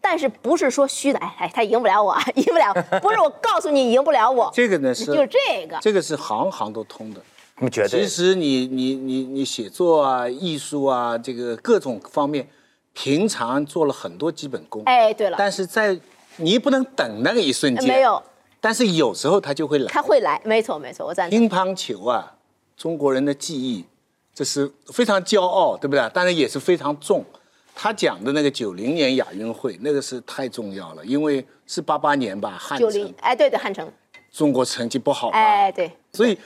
[0.00, 1.18] 但是不是说虚的？
[1.18, 2.72] 哎哎，他赢不了我， 赢不了。
[3.02, 4.50] 不是我告诉你赢不了我。
[4.54, 7.20] 这个呢是就这个，这个是行行都通的。
[7.58, 7.88] 你觉得？
[7.88, 12.48] 其实你你你你写作啊、艺术啊，这个各种方面，
[12.92, 14.82] 平常做了很多基本功。
[14.84, 15.36] 哎，对了。
[15.38, 15.98] 但是在
[16.36, 17.88] 你不能等那个一瞬间。
[17.88, 18.22] 没有。
[18.60, 19.86] 但是有时候他就会来。
[19.86, 21.38] 他会来，没错没错，我赞同。
[21.38, 22.34] 乒乓球啊，
[22.76, 23.84] 中国人的记忆，
[24.34, 26.08] 这是非常骄傲，对不对？
[26.12, 27.24] 当然也是非常重。
[27.78, 32.88] 他讲的那个九零年亚运会，那个是太重要了，因为是八八年吧，汉城。
[32.88, 33.86] 九零，哎，对对，汉城。
[34.32, 35.28] 中国成绩不好。
[35.28, 35.92] 哎，对。
[36.14, 36.38] 所以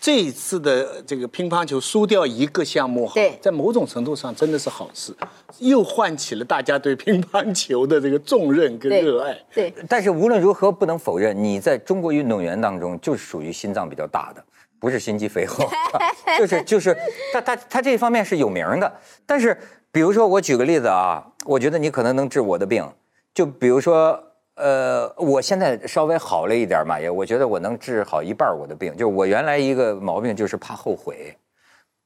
[0.00, 5.14] 这一次的这个乒乓球输掉一个项目，对，在某种程度上真的是好事，
[5.58, 9.38] 又唤起了大家对乒乓球的这个重任跟热爱。
[9.52, 9.70] 对。
[9.86, 14.42] 但是无论如何，不能否认你在中国运动员当中就是属于心脏比较大的，
[14.78, 15.68] 不是心肌肥厚，
[16.38, 16.96] 就是就是
[17.32, 18.92] 他他他这方面是有名的，
[19.26, 19.56] 但是。
[19.94, 22.84] 比如说，我举个例子啊，我觉得你可能能治我的病。
[23.32, 24.20] 就比如说，
[24.56, 28.90] 呃，我现在稍微好了一点嘛，也我觉得我能治好一半我的病。
[28.94, 31.38] 就是我原来一个毛病就是怕后悔，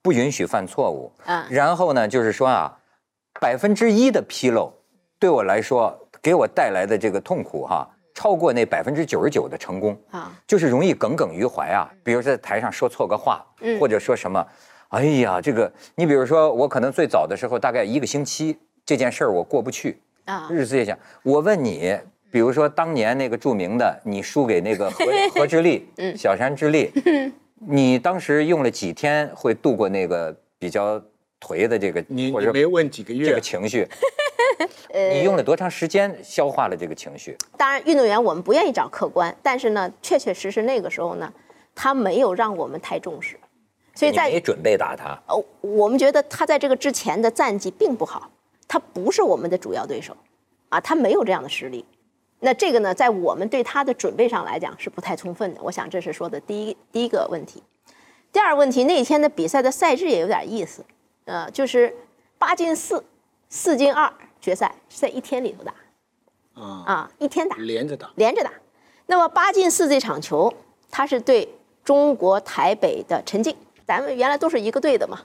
[0.02, 1.10] 不允许犯错误。
[1.24, 1.42] 嗯。
[1.48, 2.78] 然后呢，就是说啊，
[3.40, 4.70] 百分之一的纰漏，
[5.18, 7.88] 对我来说给我带来的这个痛苦哈，
[8.18, 9.96] 超过那百分之九十九的成功。
[10.10, 10.34] 啊。
[10.44, 11.88] 就是容易耿耿于怀啊。
[12.02, 13.46] 比如在台上说错个话，
[13.78, 14.44] 或者说什么。
[14.88, 20.48] 哎呀，这个你比如说，我可能最早的时候大概一个星期，这件事儿我过不去啊。
[20.50, 21.96] 日思夜想，我问你，
[22.32, 25.04] 比如说当年那个著名的，你输给那个 何
[25.34, 26.90] 何之力，小山之力，
[27.60, 30.98] 你当时用了几天会度过那个比较
[31.38, 32.02] 颓的这个？
[32.08, 33.86] 你你没问几个月这个情绪？
[35.12, 37.36] 你用了多长时间消化了这个情绪？
[37.56, 41.32] 当然，运动员我们不愿意找客观，但是呢，确确实实那个时候呢，
[41.74, 43.38] 他没有让我们太重视。
[43.94, 48.30] 所以在没准备打他哦，我们觉得他在这个之前的战绩并不好，
[48.68, 50.16] 他不是我们的主要对手，
[50.68, 51.84] 啊，他没有这样的实力。
[52.38, 55.60] 那这个呢，在我们对他的准备上来讲是不太充分的。
[55.60, 57.60] 我想这是说的第一第一个问题。
[58.32, 60.84] 第二个问题，那天的比赛的赛制也有点意思，
[61.24, 61.92] 呃，就是
[62.38, 63.04] 八进四，
[63.48, 65.74] 四进二决赛是在一天里头打，
[66.54, 68.52] 啊啊，一天打，连着打，连着打。
[69.06, 70.52] 那么八进四这场球，
[70.90, 71.48] 他是对
[71.84, 73.56] 中国台北的陈静。
[73.86, 75.24] 咱们原来都是一个队的嘛，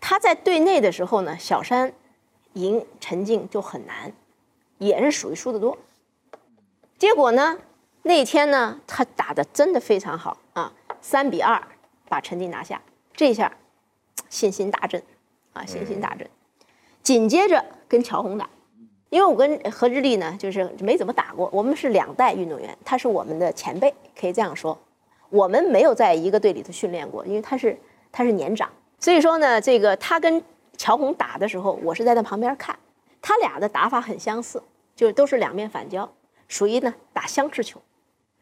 [0.00, 1.92] 他在队内的时候呢，小山
[2.52, 4.12] 赢陈静就很难，
[4.78, 5.76] 也是属于输的多。
[6.96, 7.58] 结果呢，
[8.02, 11.60] 那天呢，他打的真的非常好啊，三比二
[12.08, 12.80] 把陈静拿下，
[13.14, 13.52] 这下
[14.30, 15.02] 信心大振
[15.52, 16.30] 啊，信心大振。
[17.06, 18.50] 紧接着跟乔红打，
[19.10, 24.76] 因为我跟何志丽呢，就是没怎么打过，我们是两代运动员，他是我们的前辈，可以这样说。
[25.30, 27.78] 我们没有在一个队里头训练过，因为他是
[28.10, 30.42] 他是年长，所以说呢，这个他跟
[30.76, 32.76] 乔红打的时候，我是在他旁边看，
[33.22, 34.60] 他俩的打法很相似，
[34.96, 36.12] 就是都是两面反交，
[36.48, 37.80] 属于呢打相持球，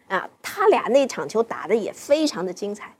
[0.09, 2.95] 啊，他俩那场球打的也非常的精彩。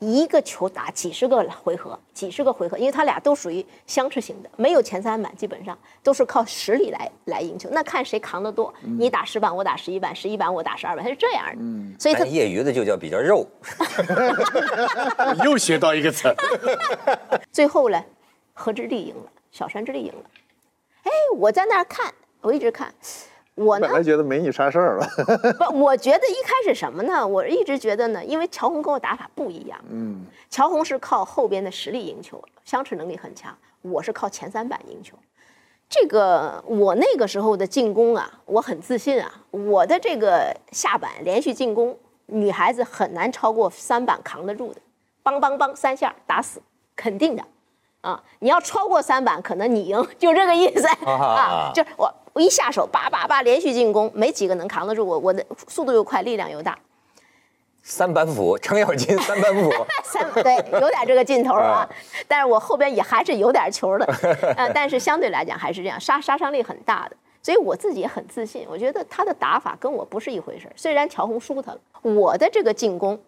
[0.00, 7.68] 一个球打几十个回合，几十个回合，因为他俩都属于相持型的，没有前三板，基本上都是靠实力来来赢球。
[7.72, 11.52] 那看谁扛得多，你打十板，我打十一板，十一板我打十二板，他是这样的。
[11.58, 13.46] 嗯，所以他业余的就叫比较肉。
[15.44, 16.34] 又学到一个词。
[17.50, 18.04] 最后呢，
[18.52, 20.24] 何之力赢了，小山之力赢了。
[21.04, 22.92] 哎，我在那儿看，我一直看。
[23.56, 25.06] 我本来觉得没你啥事儿了，
[25.58, 27.24] 不，我觉得一开始什么呢？
[27.24, 29.78] 我一直觉得呢，因为乔红跟我打法不一样。
[29.88, 33.56] 嗯，乔红是靠后边的实力赢球，相持能力很强。
[33.82, 35.16] 我是靠前三板赢球。
[35.88, 39.32] 这个我那个时候的进攻啊，我很自信啊。
[39.52, 41.96] 我的这个下板连续进攻，
[42.26, 44.80] 女孩子很难超过三板扛得住的，
[45.22, 46.60] 梆梆梆三下打死，
[46.96, 47.44] 肯定的。
[48.00, 51.70] 啊，你要超过三板，可能你赢，就这个意思啊。
[51.72, 52.12] 就我。
[52.34, 55.18] 我一下手，叭叭叭，连续进攻，没几个能扛得住我。
[55.18, 56.76] 我的速度又快，力量又大。
[57.84, 59.70] 三板斧，程咬金 三板斧，
[60.02, 61.88] 三对，有点这个劲头啊。
[62.26, 64.04] 但是我后边也还是有点球的，
[64.58, 67.16] 呃，但是相对来讲还是这样，杀杀伤力很大的。
[67.40, 73.20] 所以我自己也很自信，我觉得他的打法跟我不是一回事虽然乔红输他了，我的这个进攻，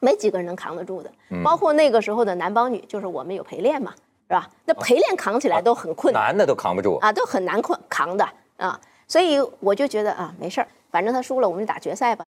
[0.00, 1.10] 没几个人能扛得住的。
[1.42, 3.94] 包括那个时候的男帮女，就是我们有陪练嘛，
[4.28, 4.48] 是吧？
[4.64, 8.80] 那陪练扛起来都很困难，男的都扛不住啊，都很难困扛的啊。
[9.06, 12.24] 所以我就觉得啊，没事儿，反正他输了，我们就打决赛吧。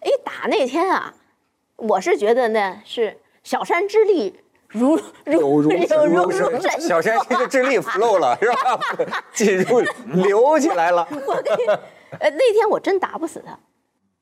[0.00, 1.14] 哎，打那天啊，
[1.76, 5.70] 我是觉得呢是小山之力如如如
[6.06, 9.24] 如如小山这个智力 flow 了是吧？
[9.32, 9.80] 进入
[10.22, 11.06] 流起来了。
[11.26, 11.66] 我跟你，
[12.18, 13.58] 呃，那天我真打不死他，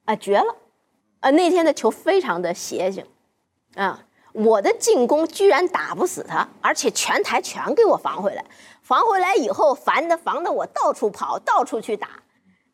[0.04, 0.54] 啊，绝了，
[1.20, 3.04] 啊，那天的球非常的邪性，
[3.76, 4.00] 啊，
[4.32, 8.44] 我的进攻居然打不死他，而且全台全给我防回来，
[8.82, 12.08] 防回来以后烦的防的我到处跑，到处去打，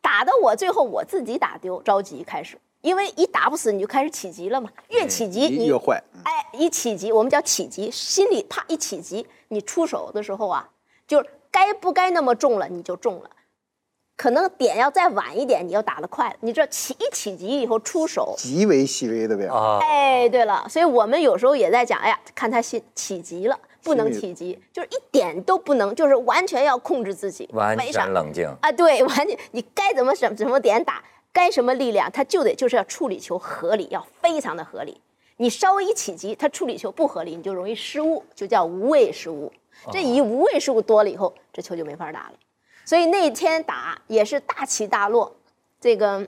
[0.01, 2.59] 打的我最后我自己打丢，着急开始。
[2.83, 6.01] 因为一打不死你就开始起急了嘛，越起急你越坏。
[6.23, 10.69] 哎，一起急我们叫起急，心里啪一起急，你出手的时候啊，
[11.09, 13.31] 就是该不该那么重了你就重了，
[14.17, 16.37] 可能点要再晚一点，你要打得快了。
[16.41, 19.79] 你这起一起急以后出手，极为细微的变化。
[19.83, 31.03] 哎，对了，所以我们有时候也在讲，哎呀，看他心起急了，不能起急，就是一点都不能，就是完全要控制自己，完全冷静啊，对， 完全你该怎么什什么点打。
[31.33, 34.99] 该什么力量，他就得就是要处理球合理，要非常的合理。
[35.37, 39.53] 你稍微一起急，他处理球不合理，你就容易失误，就叫无谓失误。
[39.93, 42.33] 这一无谓失误多了以后，这球就没法打了。
[42.87, 45.37] 所以那天打也是大起大落，
[45.81, 46.27] 这个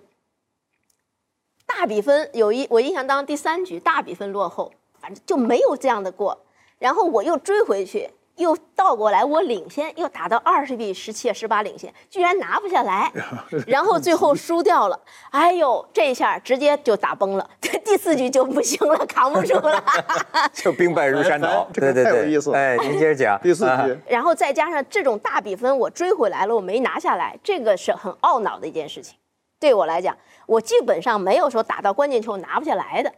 [1.64, 6.44] 大比分有一我印象当中第三局大比分落后，反正就没有这样的过。
[6.80, 8.10] 然后我又追回去。
[8.38, 13.12] 又倒过来，我领先，又打到二十比十七、十八领先，居然拿不下来，
[13.66, 14.98] 然后最后输掉了。
[15.30, 17.50] 哎呦，这下直接就打崩了，
[17.84, 19.82] 第四局就不行了，扛不住了，
[20.54, 21.68] 就兵败如山倒。
[21.72, 22.54] 对对对，有意思。
[22.54, 23.98] 哎，您接着讲第四局。
[24.08, 29.16] 然后再加上这种大比分，我追回来了，我没拿下来，这个是很懊恼的一件事情。
[29.60, 30.16] 对我来讲，
[30.46, 33.12] 我基本上没有说打到关键球拿不下来的。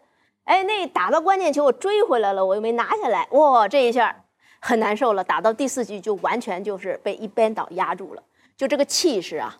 [0.44, 4.24] 哎，那打到关键球我追回来了，我又没拿下来，哇，这一下。
[4.60, 8.22] 很难受了，打到第四局就完全就是被一边倒压住了，
[8.56, 9.58] 就这个气势啊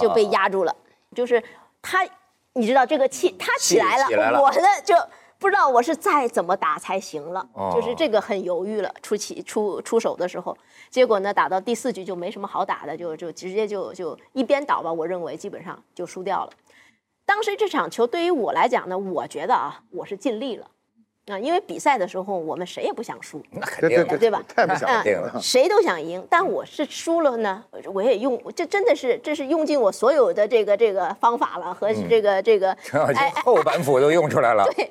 [0.00, 0.76] 就被压住了。
[1.14, 1.42] 就是
[1.80, 2.06] 他，
[2.52, 4.94] 你知道这个气他起来了，我呢就
[5.38, 8.94] 不知道我是再怎么打才行了，就是这个很犹豫了。
[9.02, 10.56] 出起出出手的时候，
[10.88, 14.92] 结果呢打到第四局就没什么好打的，就就直接就就一边倒吧。
[14.92, 16.50] 我认为基本上就输掉了。
[17.24, 20.66] 当时这场球对于我来讲呢，我觉得啊我是尽力了。
[21.28, 24.42] 啊，因为比赛的时候我们谁也不想输，那肯定的，对吧？
[24.48, 27.62] 太不想定了，谁都想赢，但我是输了呢，
[27.94, 32.76] 我也用，这真的是，这是用尽我所有的这个这个方法了和这个这个，
[33.44, 34.90] 后板斧 都用出来了，对，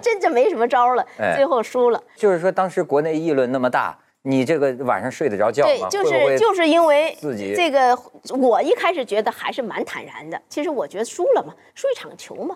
[0.00, 2.02] 真就没什么招了，最后输了。
[2.14, 5.88] 就是说，当时国内议论那么大，你这个晚上睡得着觉吗？
[5.88, 7.98] 对，就是就是因为自己这个，
[8.38, 10.38] 我一开始觉得还是蛮坦然的。
[10.50, 12.54] 其实我觉得输了嘛，输一场球嘛。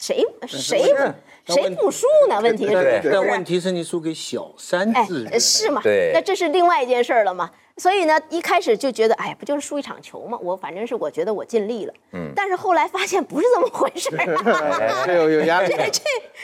[0.00, 2.40] 谁谁不谁不输呢？
[2.40, 5.82] 问题是，但问题是你输给小三子，是吗？
[5.84, 7.50] 对，那这是另外一件事了嘛。
[7.80, 10.38] 所以呢，一开始就觉得，哎，不就是输一场球吗？
[10.42, 11.94] 我反正是我觉得我尽力了。
[12.12, 12.30] 嗯。
[12.36, 15.04] 但是后来发现不是这么回事儿。
[15.06, 15.68] 这有有压力。
[15.68, 16.02] 这这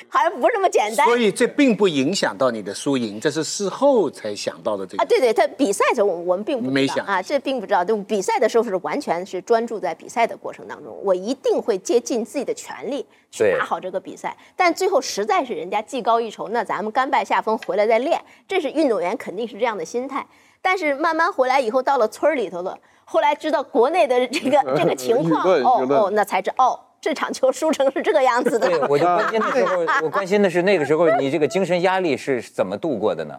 [0.09, 1.07] 好像不是这么简单。
[1.07, 5.03] 所以这并不影响到你的输赢，这是事后才想到的这个。
[5.03, 7.84] 啊，对对，他比赛的时候我我们并不没想啊，这并不知道。
[7.84, 14.34] 就比赛的时候是完全是专注在比赛的过程当中，我一定会竭尽自己的全力去打好这个比赛。
[14.57, 18.18] 但最后实在是人家技高一筹，那咱们甘拜下风回来再练，
[18.49, 20.26] 这是运动员肯定是这样的心态。
[20.67, 28.69] 但是慢慢回来以后，到了村里头了，后来知道国内的这个 这个情况，哦哦，那才知哦，这场球输成是这个样子的。
[28.69, 33.39] 对，我就 关心的时候，我关心的是那个时候你这个精神压力是怎么度过的呢？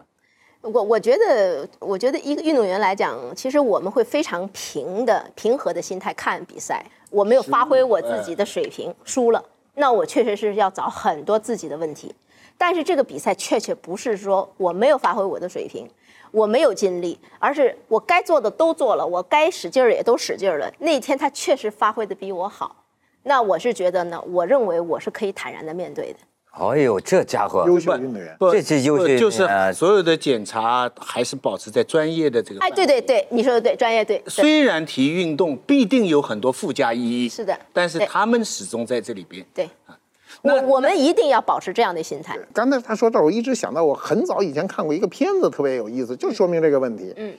[0.62, 6.82] 我我觉得，我觉得一个运动员来讲，其实我们会非常平的、平和的心态看比赛。
[7.10, 12.14] 我没有发挥我自己的水平，输了，那我确实是要找很多自己的问题。
[12.56, 15.86] 但是这个比赛确确不是说我没有发挥我的水平。
[16.38, 20.72] 我没有尽力，而是我该做的都做了，我该使劲儿也都使劲儿了。
[20.78, 22.84] 那天他确实发挥的比我好，
[23.24, 26.18] 那我是觉得呢，我认为我是可以坦然的面对的。
[26.52, 32.60] 哎呦，这家伙优秀运动员，这这优秀就是所有的检查还是保持在专业的这个。
[32.60, 34.22] 哎，对对对，你说的对，专业对。
[34.26, 39.44] 虽然体育运动必定有很多附加意义，是的，但是他们始终在这里边。
[39.54, 39.68] 对。
[40.42, 42.38] 我我们一定要保持这样的心态。
[42.52, 47.12] 刚才他说这儿，我一直想到我很早以前看过一个片子，特别有意思，就说明这个问题。
[47.16, 47.34] 嗯，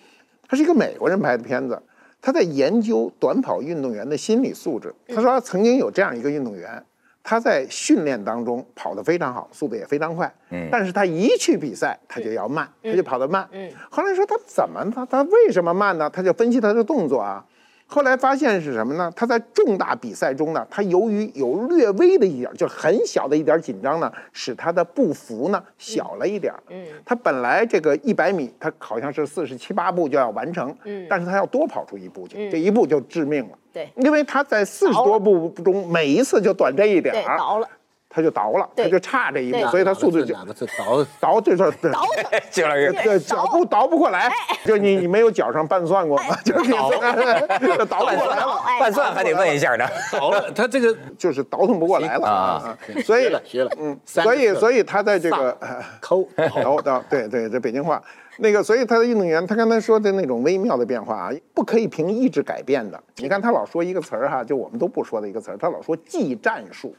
[0.48, 1.82] 他是一个美国人拍的片子，
[2.22, 4.94] 他在研究短跑运动员的心理素质。
[5.08, 6.84] 他说曾经有这样一个运动员。
[7.22, 10.34] 他在训练当中跑得非常好，速度也非常快。
[10.50, 13.48] 嗯，但是他一去比赛，他就要慢，他就跑得慢。
[13.52, 16.10] 嗯，后来说他怎么他他为什么慢呢？
[16.10, 17.46] 他就分析他的动作啊。
[17.92, 19.12] 后来发现是什么呢？
[19.16, 26.54] 他在重大比赛中呢，他由于有略微的一点，就很小的一点紧张呢，使他的步幅呢小了一点。
[26.70, 30.74] 嗯，他本来这个一百米，他好像是四十七八步就要完成。
[30.84, 33.58] 嗯，但是他要多跑出一步去，这一步就致命了。
[33.74, 37.38] 对，因为他在四十多步中，每一次就短这一点儿。
[37.40, 37.68] 倒了。
[38.10, 42.04] 他就倒了，他就差这一步，所以他速度就哪个字倒倒 就是倒，
[42.50, 44.32] 姜老师对脚步倒不过来，
[44.66, 46.36] 就你你没有脚上拌蒜过吗？
[46.44, 46.90] 就是倒
[47.86, 49.86] 倒不过来了，拌蒜还得问一下呢。
[50.12, 52.78] 倒了，他这个就是倒腾不过来了啊。
[53.06, 55.56] 所以学了，嗯，所以所以他在这个
[56.02, 58.02] 抠倒倒，对对，这北京话
[58.40, 63.00] 那个，所以他的运动员，他刚才说的那种微妙的变化啊，不可以凭意志改变的。
[63.18, 66.96] 你看他老说一个词儿哈，就我们都不说的一个词儿，他老说技战术。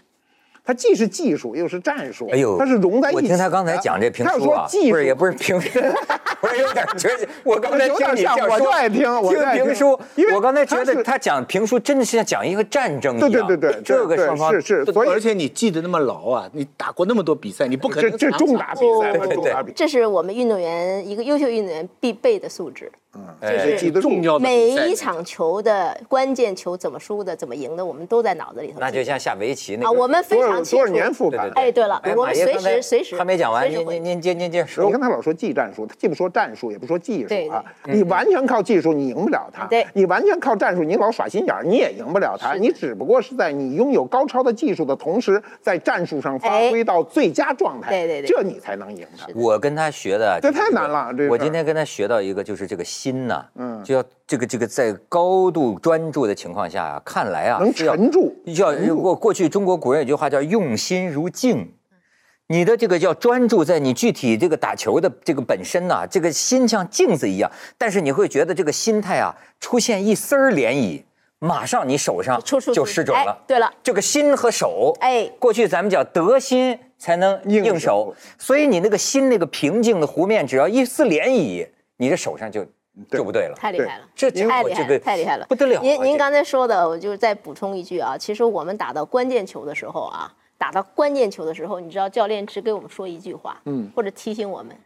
[0.64, 3.16] 它既是技术又是战术，哎呦，它是融在一起。
[3.16, 5.58] 我听他刚才讲这评书啊，不是也不是评，
[6.40, 13.30] 不是有点觉得 我刚才听你讲，我就爱听听评书，因为我刚才觉得他讲评书真的是像讲一个战争一样。
[13.30, 22.90] 对对对对，这个双方是是，而且你记得那么牢啊，你打过那么多比赛，你不可能这重大比赛，重大比赛，这是我们运动员一个优秀运动员必备的素质。
[23.12, 23.48] 嗯，就
[23.78, 28.78] 是重要每一场球的关键球怎么输的，怎么赢的，我们都在脑子里头。
[28.78, 30.84] 那就像下围棋那啊，我们非常清楚。
[30.84, 31.50] 多少年复盘？
[31.56, 34.64] 哎，对了，我们随时随时还没讲完，您您您接您接。
[34.84, 37.64] 你看他老说技战术，他既不说战术，也不说技术啊。
[37.84, 42.54] 你完全靠技术，你赢不了他；你完全靠战术，你老耍心眼儿，你也赢不了他。
[42.54, 47.90] 你只不过是在你拥有高超的技术的同时，在战术上发挥到最佳状态。
[47.90, 49.26] 对对对，这你才能赢他。
[49.34, 51.10] 我跟他学的，这太难了。
[51.28, 53.82] 我今天跟他学到一个，就是这个心呐，嗯。
[53.82, 58.34] 就要这个这个在高度专注的情况下啊，看来啊能沉住。
[58.44, 61.72] 要过过去中国古人有句话叫用心如镜，
[62.48, 67.50] 你的这个要专注在你具体这个打球的这个本身呐，这个心像镜子一样。
[67.78, 71.02] 但是你会觉得这个心态啊出现一丝儿涟漪，
[71.38, 73.42] 马上你手上就失准了。
[73.46, 82.66] 对了，这个心和手，哎，过去咱们叫得心才能应手，所以你那个心那个平静的湖面，只要一丝涟漪，你的手上就。
[83.10, 85.80] 就不对了，太厉害了，这太厉害，太厉害了，不得了。
[85.80, 94.76] 您您刚才说的，我就再补充一句啊，其实我们打到关键球的时候啊，打到关键球的时候，你知道教练只给我们说一句话，嗯，或者提醒我们，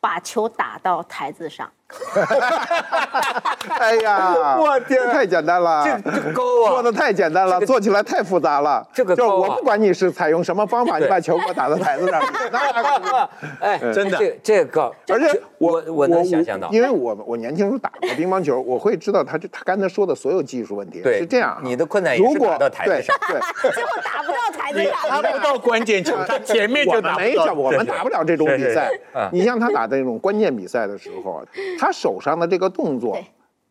[0.00, 1.70] 把球打到台子上。
[3.78, 8.84] 哎呀，我天，太简单了，这这高啊，做的太简单了，做起来太复杂了。
[8.92, 12.20] 这个就是我不管你是采用什么方法， 你把球给我打到台子上。
[13.60, 21.00] 哎，真的，这这个，而且我我能想象到，因为我我年轻时候打过乒乓球，我会知道他这他刚才说的所有技术问题。
[21.02, 21.60] 对，是这样。
[21.62, 28.90] 你的困难也是打到台子上，对，最后打不到台子上，打不到关键球，他前面就打没事，我们打不了这种比赛。
[29.30, 31.44] 你像他打这种关键比赛的时候，
[31.78, 32.56] 他手上的这。
[32.56, 33.22] 个动作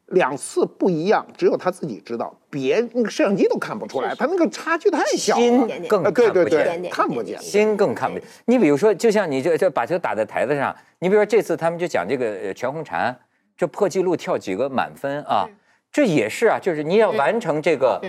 [0.10, 8.28] 两次不一样，只有他自己知道，别那个摄像机都看不出来，他那个差距太小，心更对对对，看不见，心更看不见。
[8.46, 13.16] 你比如说，就像你这这把球打在台子上，你比如说这次他们就讲这个全红婵，
[13.58, 15.50] 这破纪录跳几个满分啊，
[15.92, 18.00] 这也是啊，就是你要完成这个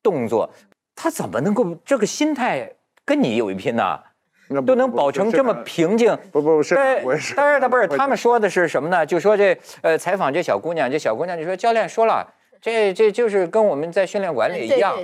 [0.00, 0.48] 动作，
[0.94, 2.72] 他怎么能够这个心态
[3.04, 3.98] 跟你有一拼呢？
[4.66, 6.74] 都能保成这么平静，不不是，
[7.36, 9.06] 但是他不是，他们说的是什么呢？
[9.06, 12.26] 就说这呃，采访这小姑娘，这小姑娘就说教练说了，
[12.60, 14.96] 这这就是跟我们在训练馆里一样，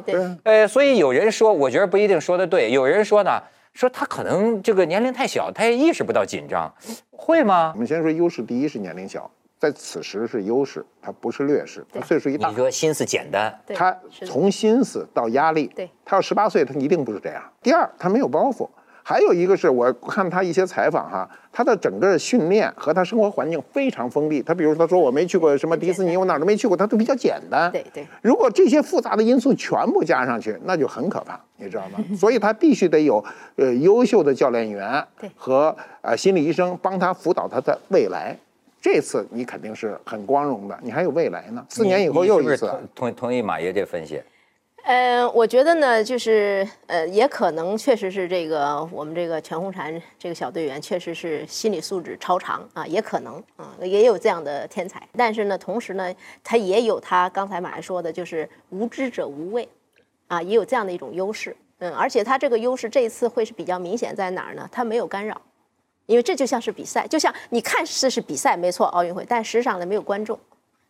[0.43, 3.41] 呃，所以有人说，我觉得不一定说的对，有人说呢，
[3.73, 6.73] 说他可能这个年龄太小，他也意识不到紧张，
[7.13, 7.71] 会吗？
[7.75, 9.31] 我们先说优势，第一是年龄小，
[9.61, 17.43] 在此时是优势，他不是劣势，他岁数一大，你说心思简单，他从心思到压力，对，他要十八岁，他一定不是这样。
[17.63, 18.69] 第二，他没有包袱。
[19.09, 24.43] 还有一个是我看他一些采访哈，他的整个训练和他生活环境非常封闭。
[24.43, 27.71] 他比如他说我没去过什么迪士尼，我哪儿都没去过，他都比较简单。
[27.71, 28.05] 对对。
[28.21, 32.05] 如果这些复杂的因素全部加上去，那就很可怕， 你知道吗？
[32.19, 38.37] 所以他必须得有呃优秀的教练员和呃心理医生帮他辅导他的未来。
[38.83, 41.65] 这次你肯定是很光荣的，你还有未来呢。
[41.69, 42.69] 四年以后又一次。
[42.93, 44.21] 同同意马爷这分析。
[44.87, 55.03] 呃，我觉得呢，就是呃，也可能确实是这个我们这个全红婵这个小队员确实是心理素质超常啊，也可能啊，也有这样的天才。
[55.17, 56.15] 但是呢，同时呢，
[56.45, 59.69] 他也有他刚才马上说的，就是无知者无畏，
[60.29, 61.57] 啊，也有这样的一种优势。
[61.79, 64.69] 嗯，而且他这个优势这一次会是比较明显在哪儿呢？
[64.71, 65.43] 他没有干扰，
[66.07, 70.39] 因为这就像是比赛，就像你看似是比赛，没错，奥运会，但实际上呢没有观众。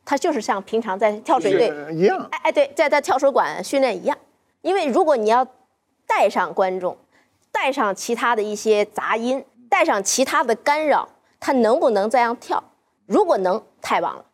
[0.07, 4.16] 他就是像平常在跳水队一样，哎哎，对，在在跳水馆训练一样。
[4.62, 5.46] 因为如果你要
[6.07, 6.96] 带上观众，
[7.50, 11.09] 带上其他的一些杂音，带上其他的干扰，
[11.40, 12.62] 他能不能这样跳？
[13.07, 14.24] 如果能，太棒了。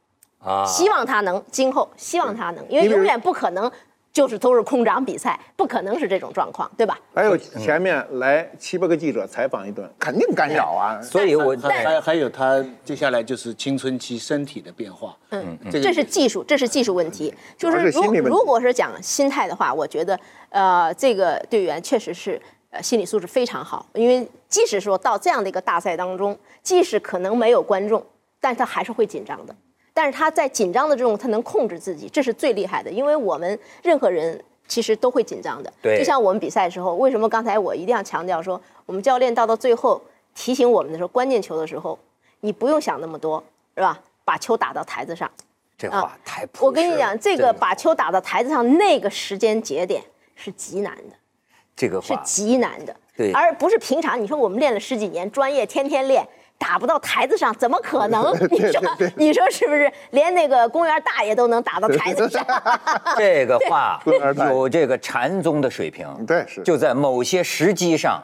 [0.44, 3.70] 啊，希望他能，今后希望他能，因为永远不可能。
[4.12, 6.98] 就是都是空掌比赛，不可能是这种状况，对吧？
[7.14, 11.00] 还有前面来七八个记者采访一顿，肯定干扰啊。
[11.00, 15.16] 所以，我还还有他接下来就是青春期身体的变化。
[15.30, 17.32] 嗯，这是技术，这是技术问题。
[17.56, 20.18] 就是如如果是讲心态的话，我觉得
[20.50, 22.38] 呃，这个队员确实是
[22.70, 28.04] 呃心理素质非常好，因为即使说到这样的一个大赛当中，即使可能没有观众，
[28.38, 29.56] 但他还是会紧张的。
[29.94, 32.90] 但是他在紧张的这种，他能控制自己，这是最厉害的。
[32.90, 35.72] 因为我们任何人其实都会紧张的。
[35.82, 35.98] 对。
[35.98, 40.00] 就像我们比赛的时候，为什么刚才我一定要强调说，我们教练到到最后
[40.34, 41.98] 提醒我们的时候，关键球的时候，
[42.40, 43.42] 你不用想那么多，
[43.76, 44.00] 是吧？
[44.24, 45.30] 把球打到台子上。
[45.76, 46.66] 这话太普。
[46.66, 50.02] 我跟你讲，这个把球打到台子上那个时间节点
[50.34, 51.16] 是极难的。
[51.76, 52.96] 这个是极难的。
[53.16, 53.30] 对。
[53.32, 56.26] 而不是平常，你说我们练了十几年，专业天天练。
[56.62, 58.32] 打不到台子上，怎么可能？
[58.48, 58.80] 你说，
[59.16, 59.92] 你说是不是？
[60.10, 62.46] 连那个公园大爷都能打到台子上？
[63.18, 64.00] 这个话
[64.48, 66.06] 有这个禅宗的水平。
[66.24, 68.22] 对，是就在某些时机上，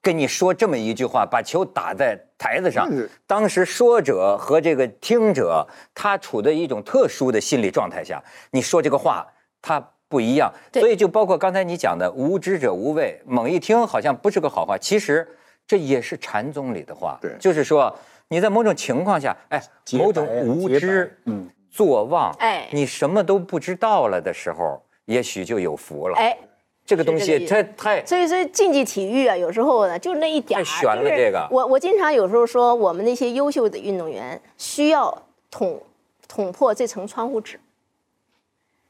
[0.00, 2.88] 跟你说这么一句话，把球打在台子上。
[3.26, 8.22] 当时说者和这个听者，他处在一种特殊的心理状态下，
[8.52, 9.26] 你说这个话，
[9.60, 10.52] 他不一样。
[10.72, 15.36] 所以就包括刚才你讲的“无知者无畏”，猛一听好像不是个好话，其实。
[15.66, 17.94] 这也是禅宗里的话，对，就是说
[18.28, 26.36] 你在某种情况下，哎，某种无知，嗯，坐忘，哎，你什么都不知道了的时候，也许就有福了，哎，
[26.84, 31.08] 这个东西太太，所以所以竞技体育啊，有时候呢，就那一点太悬了。
[31.08, 35.80] 这个，我我经常有时候说，我们那些优秀的运动员需要捅
[36.28, 37.58] 捅破这层窗户纸，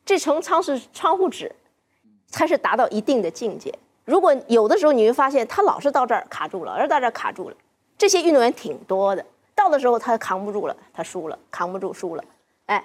[0.05, 1.55] 这层窗是窗户纸，
[2.27, 3.73] 才是达到一定的境界。
[4.05, 7.57] 如果有的时候你会发现他老是到这儿卡住了，而到这儿卡住了，
[7.97, 9.25] 这些运动员挺多的，
[9.55, 12.25] 到的时候他扛不住了，他输了，扛不住输了，
[12.67, 12.85] 哎，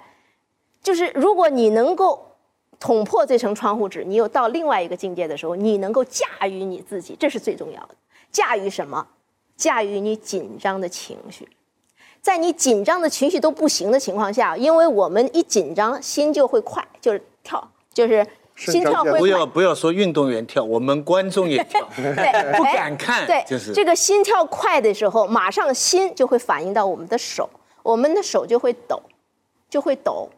[0.80, 2.24] 就是如果你能够
[2.78, 7.96] 捅破这层窗户纸，你又到另外一个境界的时候，你能够驾驭你自己，这是最重要的。
[8.30, 9.08] 驾驭什么？
[9.56, 11.48] 驾驭你紧张的情绪，
[12.22, 18.24] 在你紧张的情绪都不行的情况下，因为我们一紧张心就会快，就是跳，就是。
[18.58, 23.24] 心跳会不要不要说运动员跳，我们观众也跳， 对，不敢看。
[23.26, 27.48] 对，就是这个心跳快的时候，马上心就会反映到我们的手，
[27.82, 29.00] 我们的手就会抖，
[29.70, 30.28] 就会抖。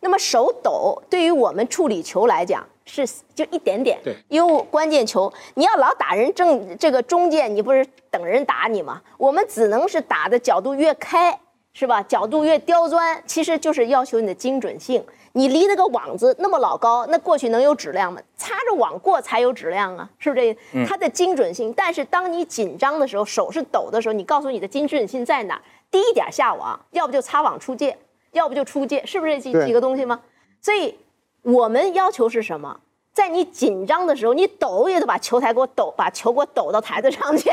[0.00, 9.00] 那么手抖对于我们处理球来讲是就一点点，对，因为关键球你要老打人正这个中间，你不是等人打你吗？
[9.16, 11.38] 我们只能是打的角度越开，
[11.72, 12.02] 是吧？
[12.02, 15.02] 角度越刁钻，其实就是要求你的精准性。
[15.36, 18.20] 你离那个网子那么老高，那过去能有质量吗？
[18.36, 20.86] 擦着网过才有质量啊，是不是这？
[20.86, 21.72] 它的精准性。
[21.76, 25.60] 但是当你紧张的时候，手是抖的时候，你告诉你的精准性在哪？
[25.90, 27.98] 低一点下网，要不就擦网出界，
[28.30, 30.20] 要不就出界，是不是这几几个东西吗？
[30.60, 30.96] 所以
[31.42, 32.80] 我们要求是什么？
[33.14, 37.48] 在你紧张的时候，你抖也得把球台给我抖，把球给我抖到台子上去。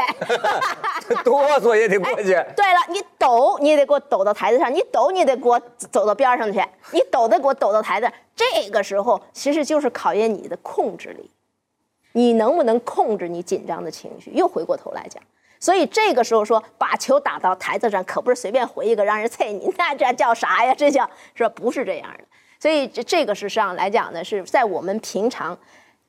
[1.23, 2.23] 哆嗦也得过去。
[2.55, 6.59] 对了，你抖你也得给我抖到台子上，你抖你也得给我走到边上去，
[6.91, 8.11] 你抖得给我抖到台子。
[8.35, 11.29] 这个时候其实就是考验你的控制力，
[12.13, 14.31] 你能不能控制你紧张的情绪？
[14.31, 15.21] 又回过头来讲，
[15.59, 20.73] 所以这个时候说把球打到台子上，可不是随便回一个让人 啐你，那这叫啥呀？
[20.75, 21.51] 这叫是吧？
[21.53, 22.23] 不是这样的。
[22.61, 25.57] 所以这这个事实上来讲呢，是在我们平常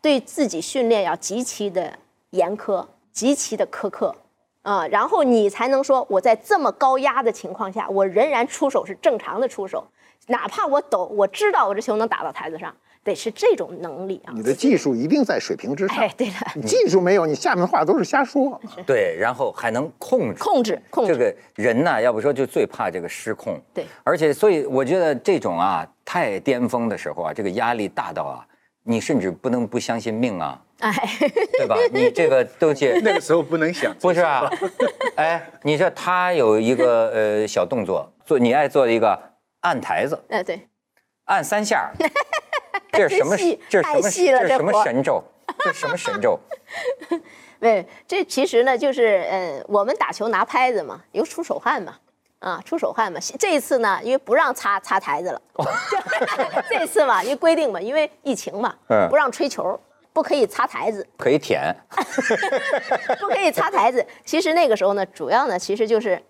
[0.03, 1.99] 对自己训练要极其的
[2.31, 4.15] 严苛、极其的苛刻
[4.61, 9.83] 啊，然后你才能说我在这么高压的情况下，我仍然出手是正常的出手，
[10.27, 12.75] 哪怕我抖，我知道我这球能打到台子上。
[13.05, 14.33] 得是这种能力啊！
[14.33, 15.97] 你的技术一定在水平之上。
[15.97, 18.61] 哎，对了，你技术没有，你下面的话都是瞎说。
[18.87, 22.01] 对，然后还能控制控制控制这个人呢？
[22.01, 23.61] 要不说就最怕这个失控。
[23.75, 28.47] 对，而且所以我觉得这种啊太巅峰的时候啊，这个压力大到啊，
[28.83, 30.93] 你甚至不能不相信命啊，哎，
[31.57, 31.75] 对吧？
[31.91, 34.47] 你这个东西 那个时候不能想，不是啊？
[35.17, 39.19] 哎，你说他有一个呃小动作，做你爱做一个
[39.61, 40.69] 按台子，哎对，
[41.25, 41.91] 按三下。
[42.93, 43.35] 这是什么？
[43.71, 44.03] 这是什么？
[44.03, 45.25] 这是什么神咒？
[45.61, 46.39] 这是什么神咒？
[47.59, 51.97] 对，这其实呢，就是呃，我们打球拿拍子嘛，有出手汗嘛，
[52.43, 53.21] 啊，出手汗嘛。
[53.39, 55.41] 这一次呢，因为不让擦擦台子了，
[56.69, 58.75] 这次嘛，因为规定嘛，因为疫情嘛，
[59.09, 59.79] 不让吹球，
[60.13, 61.75] 不可以擦台子，可以舔
[63.21, 64.05] 不可以擦台子。
[64.25, 66.21] 其实那个时候呢，主要呢，其实就是，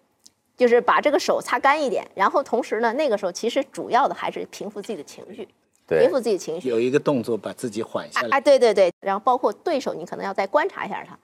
[0.57, 5.49] 就是把这个手擦干一点，然后同时呢，那个时候其实主要的还是平复自己的情绪。
[5.89, 8.29] 平复自己情绪，有一个动作把自己缓下来。
[8.37, 11.19] 哎，对对对，然后包括对手，你可能要再观察一下他。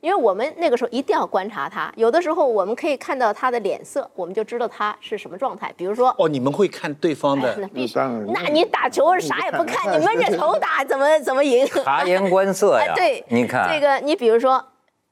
[0.00, 5.72] 因为我们那个时候一定要观察他，有的时候我们可以看到他的脸色，我们就知道他是什么状态。
[5.76, 7.98] 比如说，哦，你们会看对方的，那必须。
[7.98, 11.66] 那你打球啥也不看，你闷着头打，怎么怎么赢？
[11.66, 12.92] 察言观色呀。
[12.94, 14.64] 对，你看这个，你比如说，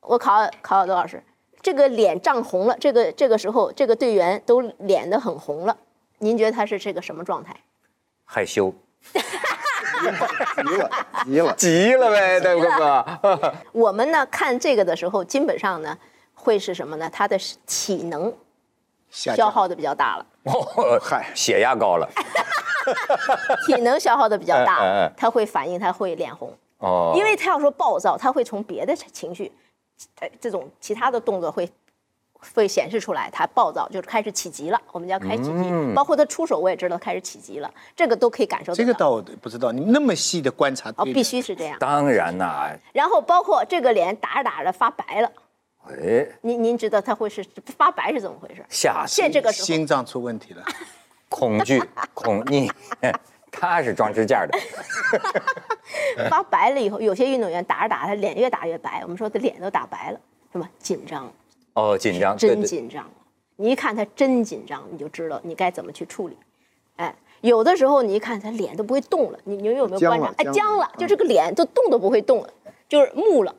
[0.02, 1.20] 我考考多老师，
[1.60, 5.76] 这个脸涨红了，这个这个时候这个队员都脸的很红了，
[6.18, 7.56] 您觉得他是这个什么状态？
[8.24, 8.72] 害羞。
[10.00, 10.90] 急了，
[11.24, 13.52] 急了，急了呗，大哥。
[13.72, 15.96] 我们呢看这个的时候，基本上呢
[16.34, 17.08] 会是什么呢？
[17.12, 18.32] 他的体能
[19.10, 20.26] 消耗的比较大了。
[20.44, 22.08] 哦，嗨，血压高了。
[23.66, 26.52] 体能消耗的比较大，他会反应，他会脸红。
[26.78, 29.50] 哦，因为他要说暴躁，他会从别的情绪，
[30.20, 31.68] 呃，这种其他的动作会。
[32.54, 34.80] 会显示出来，他暴躁，就是开始起急了。
[34.92, 37.70] 我们叫开起急，包括他出手，我也知道开始起急了。
[37.94, 38.76] 这个都可以感受到。
[38.76, 40.92] 这个倒不知道，你那么细的观察。
[40.96, 41.78] 哦，必须是这样。
[41.78, 42.70] 当然呐。
[42.92, 45.32] 然后包括这个脸打着打着发白了。
[45.88, 46.26] 哎。
[46.42, 47.44] 您您知道他会是
[47.76, 48.64] 发白是怎么回事？
[48.68, 49.16] 吓死！
[49.16, 50.62] 现这个时候心脏出问题了。
[51.28, 51.82] 恐惧
[52.14, 52.70] 恐你，
[53.50, 54.58] 他是装支架的。
[56.30, 59.00] 发白了以后，有些运动员打着打着，他脸越打越白。
[59.02, 60.20] 我们说他脸都打白了，
[60.52, 61.30] 什么紧张？
[61.76, 63.08] 哦，紧张，真紧张。
[63.56, 66.36] 你一看他真紧张，你就知道你该怎么去处理。
[66.96, 70.32] 哎，有的时候你一看他脸都不会动了，你你有没有观察？
[70.38, 72.48] 哎，僵了，就这个脸都动都不会动了，
[72.88, 73.54] 就是木了。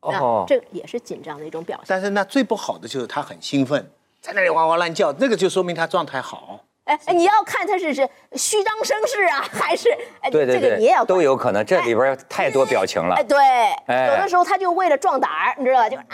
[0.00, 1.86] 哦，这也是紧张的一种表现。
[1.88, 3.88] 但是那最不好的就是他很兴奋，
[4.20, 6.60] 在那里哇哇乱叫，那个就说明他状态好。
[6.84, 9.90] 哎哎，你要看他是是虚张声势啊，还是
[10.20, 11.64] 哎，对对对，这个你也要都有可能。
[11.64, 13.14] 这里边太多表情了。
[13.14, 13.38] 哎，对，
[14.06, 15.88] 有的时候他就为了壮胆儿，你知道吧？
[15.88, 16.04] 就啊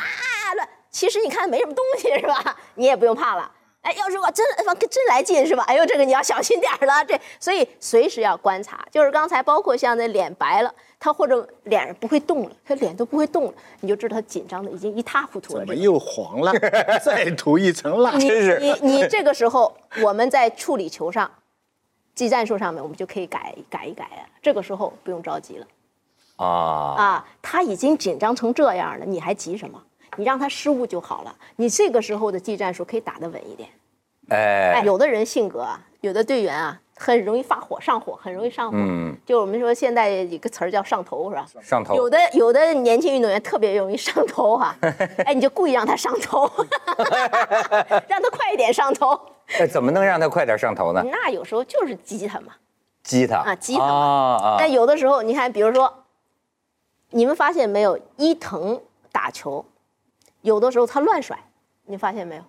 [0.55, 0.69] 乱。
[0.97, 2.57] 其实你看没什么东西是吧？
[2.77, 3.51] 你也不用怕了。
[3.83, 4.47] 哎，要是我真
[4.89, 5.63] 真来劲是吧？
[5.65, 7.05] 哎呦，这个你要小心点了。
[7.05, 8.83] 这所以随时要观察。
[8.91, 15.59] 就是刚才包括像那脸白了，他或者脸不会动了，他脸都不会动了，你就知道他紧张的已经一塌糊涂了。
[15.61, 16.51] 怎么又黄了？
[17.05, 18.13] 再涂一层蜡。
[18.13, 21.31] 真是你你这个时候我们在处理球上，
[22.15, 24.25] 技战术上面我们就可以改改一改啊。
[24.41, 25.67] 这个时候不用着急了。
[26.37, 26.47] 啊
[26.97, 29.83] 啊，他已经紧张成这样了，你还急什么？
[30.17, 31.35] 你让他失误就好了。
[31.57, 33.69] 你这个时候的技战术可以打得稳一点。
[34.29, 38.77] 哎，有的人性格啊，有的队员啊，很容易发火、上火，很容易上火。
[38.77, 41.47] 嗯，就我们说现在一个词儿叫上头，是吧？
[41.63, 41.95] 上头。
[41.95, 44.75] 有的有的年轻运动员特别容易上头哈。
[45.25, 46.51] 哎，你就故意让他上头，
[48.09, 49.17] 让他快一点上头。
[49.61, 51.01] 哎，怎么能让他快点上头呢？
[51.09, 52.53] 那有时候就是激他嘛。
[53.05, 54.57] 激他啊，激他嘛。
[54.59, 56.03] 那有的时候，你看，比如说，
[57.11, 58.81] 你们发现没有，伊藤
[59.13, 59.65] 打球。
[60.47, 61.37] 有的时候他乱甩，
[61.87, 62.43] 你发现没有？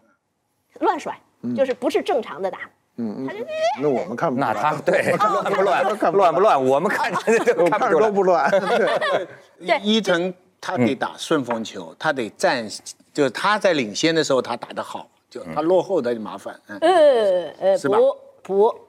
[0.82, 1.20] 乱甩
[1.56, 2.60] 就是不是正常的打。
[2.98, 3.46] 嗯嗯。
[3.82, 4.40] 那我们看不。
[4.40, 5.84] 那他对乱不乱？
[6.14, 6.64] 乱不乱？
[6.64, 8.48] 我们看看都不乱。
[9.60, 9.80] 对。
[9.82, 12.70] 伊藤他得打顺风球，他得站，
[13.12, 16.60] 就是他在领先的时候他打得好，就他落后的就麻烦。
[16.68, 18.80] 呃呃，不不，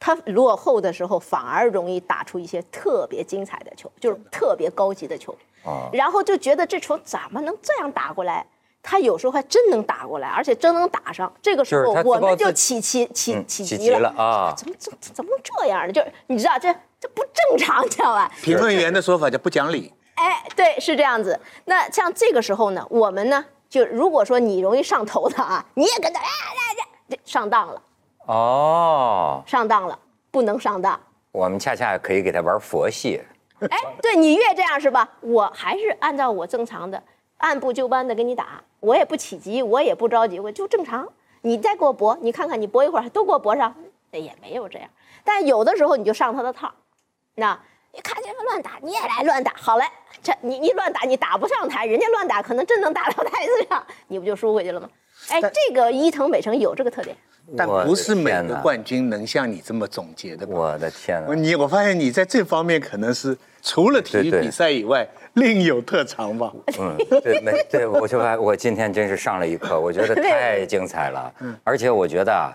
[0.00, 5.36] 他落后的时候反而容易打出一些特别精彩的球，就是特别高级的球。
[5.92, 8.46] 然后就觉得这球怎么能这样打过来？
[8.80, 11.30] 他有时候还真能打过来，而且真能打上。
[11.42, 14.54] 这个时候我们就起起起起急了啊！
[14.56, 15.92] 怎么怎怎么能这样呢？
[15.92, 18.30] 就是你知道这这不正常，知道吧？
[18.40, 19.92] 评论员的说法叫不讲理。
[20.14, 21.38] 哎，对，是这样子。
[21.66, 26.24] 那像这个时候呢，我们呢就如果说你容易上头的啊，你也跟着哎
[27.08, 27.82] 这这上当了。
[28.26, 29.98] 哦，上当了，
[30.30, 30.98] 不能上当。
[31.32, 33.20] 我们恰恰可以给他玩佛系。
[33.60, 35.08] 哎，对你越这样是吧？
[35.20, 37.02] 我还是按照我正常的，
[37.38, 41.08] 按部就班的给你打，我也不起急，我也不着急，我就正常。
[41.42, 43.74] 你再给我搏，你看看你搏一会儿，都给我搏上，
[44.12, 44.88] 也没有这样。
[45.24, 46.72] 但有的时候你就上他的套，
[47.34, 47.58] 那
[47.92, 49.84] 你看见他乱打，你也来乱打，好嘞，
[50.22, 54.88] 这你你乱打，你打不上台，人家乱打可能真能打到台子上，你不就输回去了吗？
[55.30, 57.16] 哎，这个伊藤美诚有这个特点。
[57.56, 60.46] 但不是每个冠军能像你这么总结的。
[60.46, 61.34] 我的天哪！
[61.34, 66.52] 你我发现你在这方面可能是除了体育比赛以外另有特长吧？
[66.78, 71.32] 嗯，对，没对，我就发我今天真是上了一课，我觉得 太精彩了。
[71.40, 72.52] 嗯，而且我觉得啊，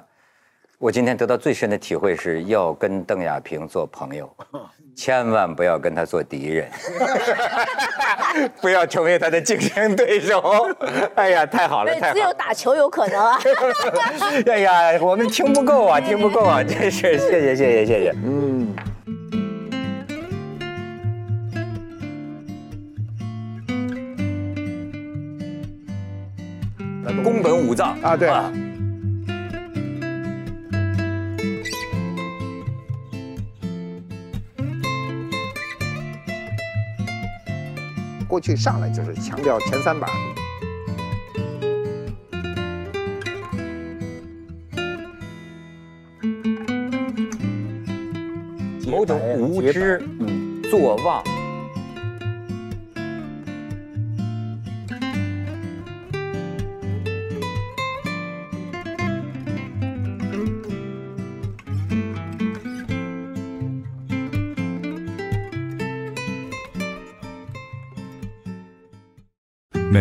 [0.78, 4.30] 我今天得到最深的体会是要跟邓亚萍做朋友。
[4.96, 6.70] 千万不要跟他做敌人，
[8.62, 10.68] 不要成为他的竞争对手。
[11.16, 12.14] 哎呀，太好了，太好了！
[12.14, 13.40] 只有打球有可能啊。
[14.48, 18.16] 哎呀，我们听不够啊，听不够啊，真是谢谢谢谢谢谢。
[18.24, 18.74] 嗯。
[27.24, 28.30] 宫本武藏啊，对。
[38.34, 40.10] 过去上来就是强调前三板。
[48.88, 51.24] 某种无知，嗯，作妄。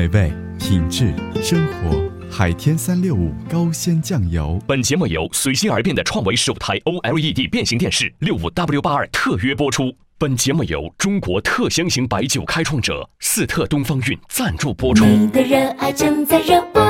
[0.03, 4.61] 美味、品质、生活，海天三六五高鲜酱油。
[4.67, 9.95] 本节目由随心而变的创维十五台 OLED 变形电视六五 W 八二特约播出。
[10.19, 15.05] 本节目由中国特香型白酒开创者四特东方韵赞助播出。
[15.05, 16.83] 你的热爱正在热播。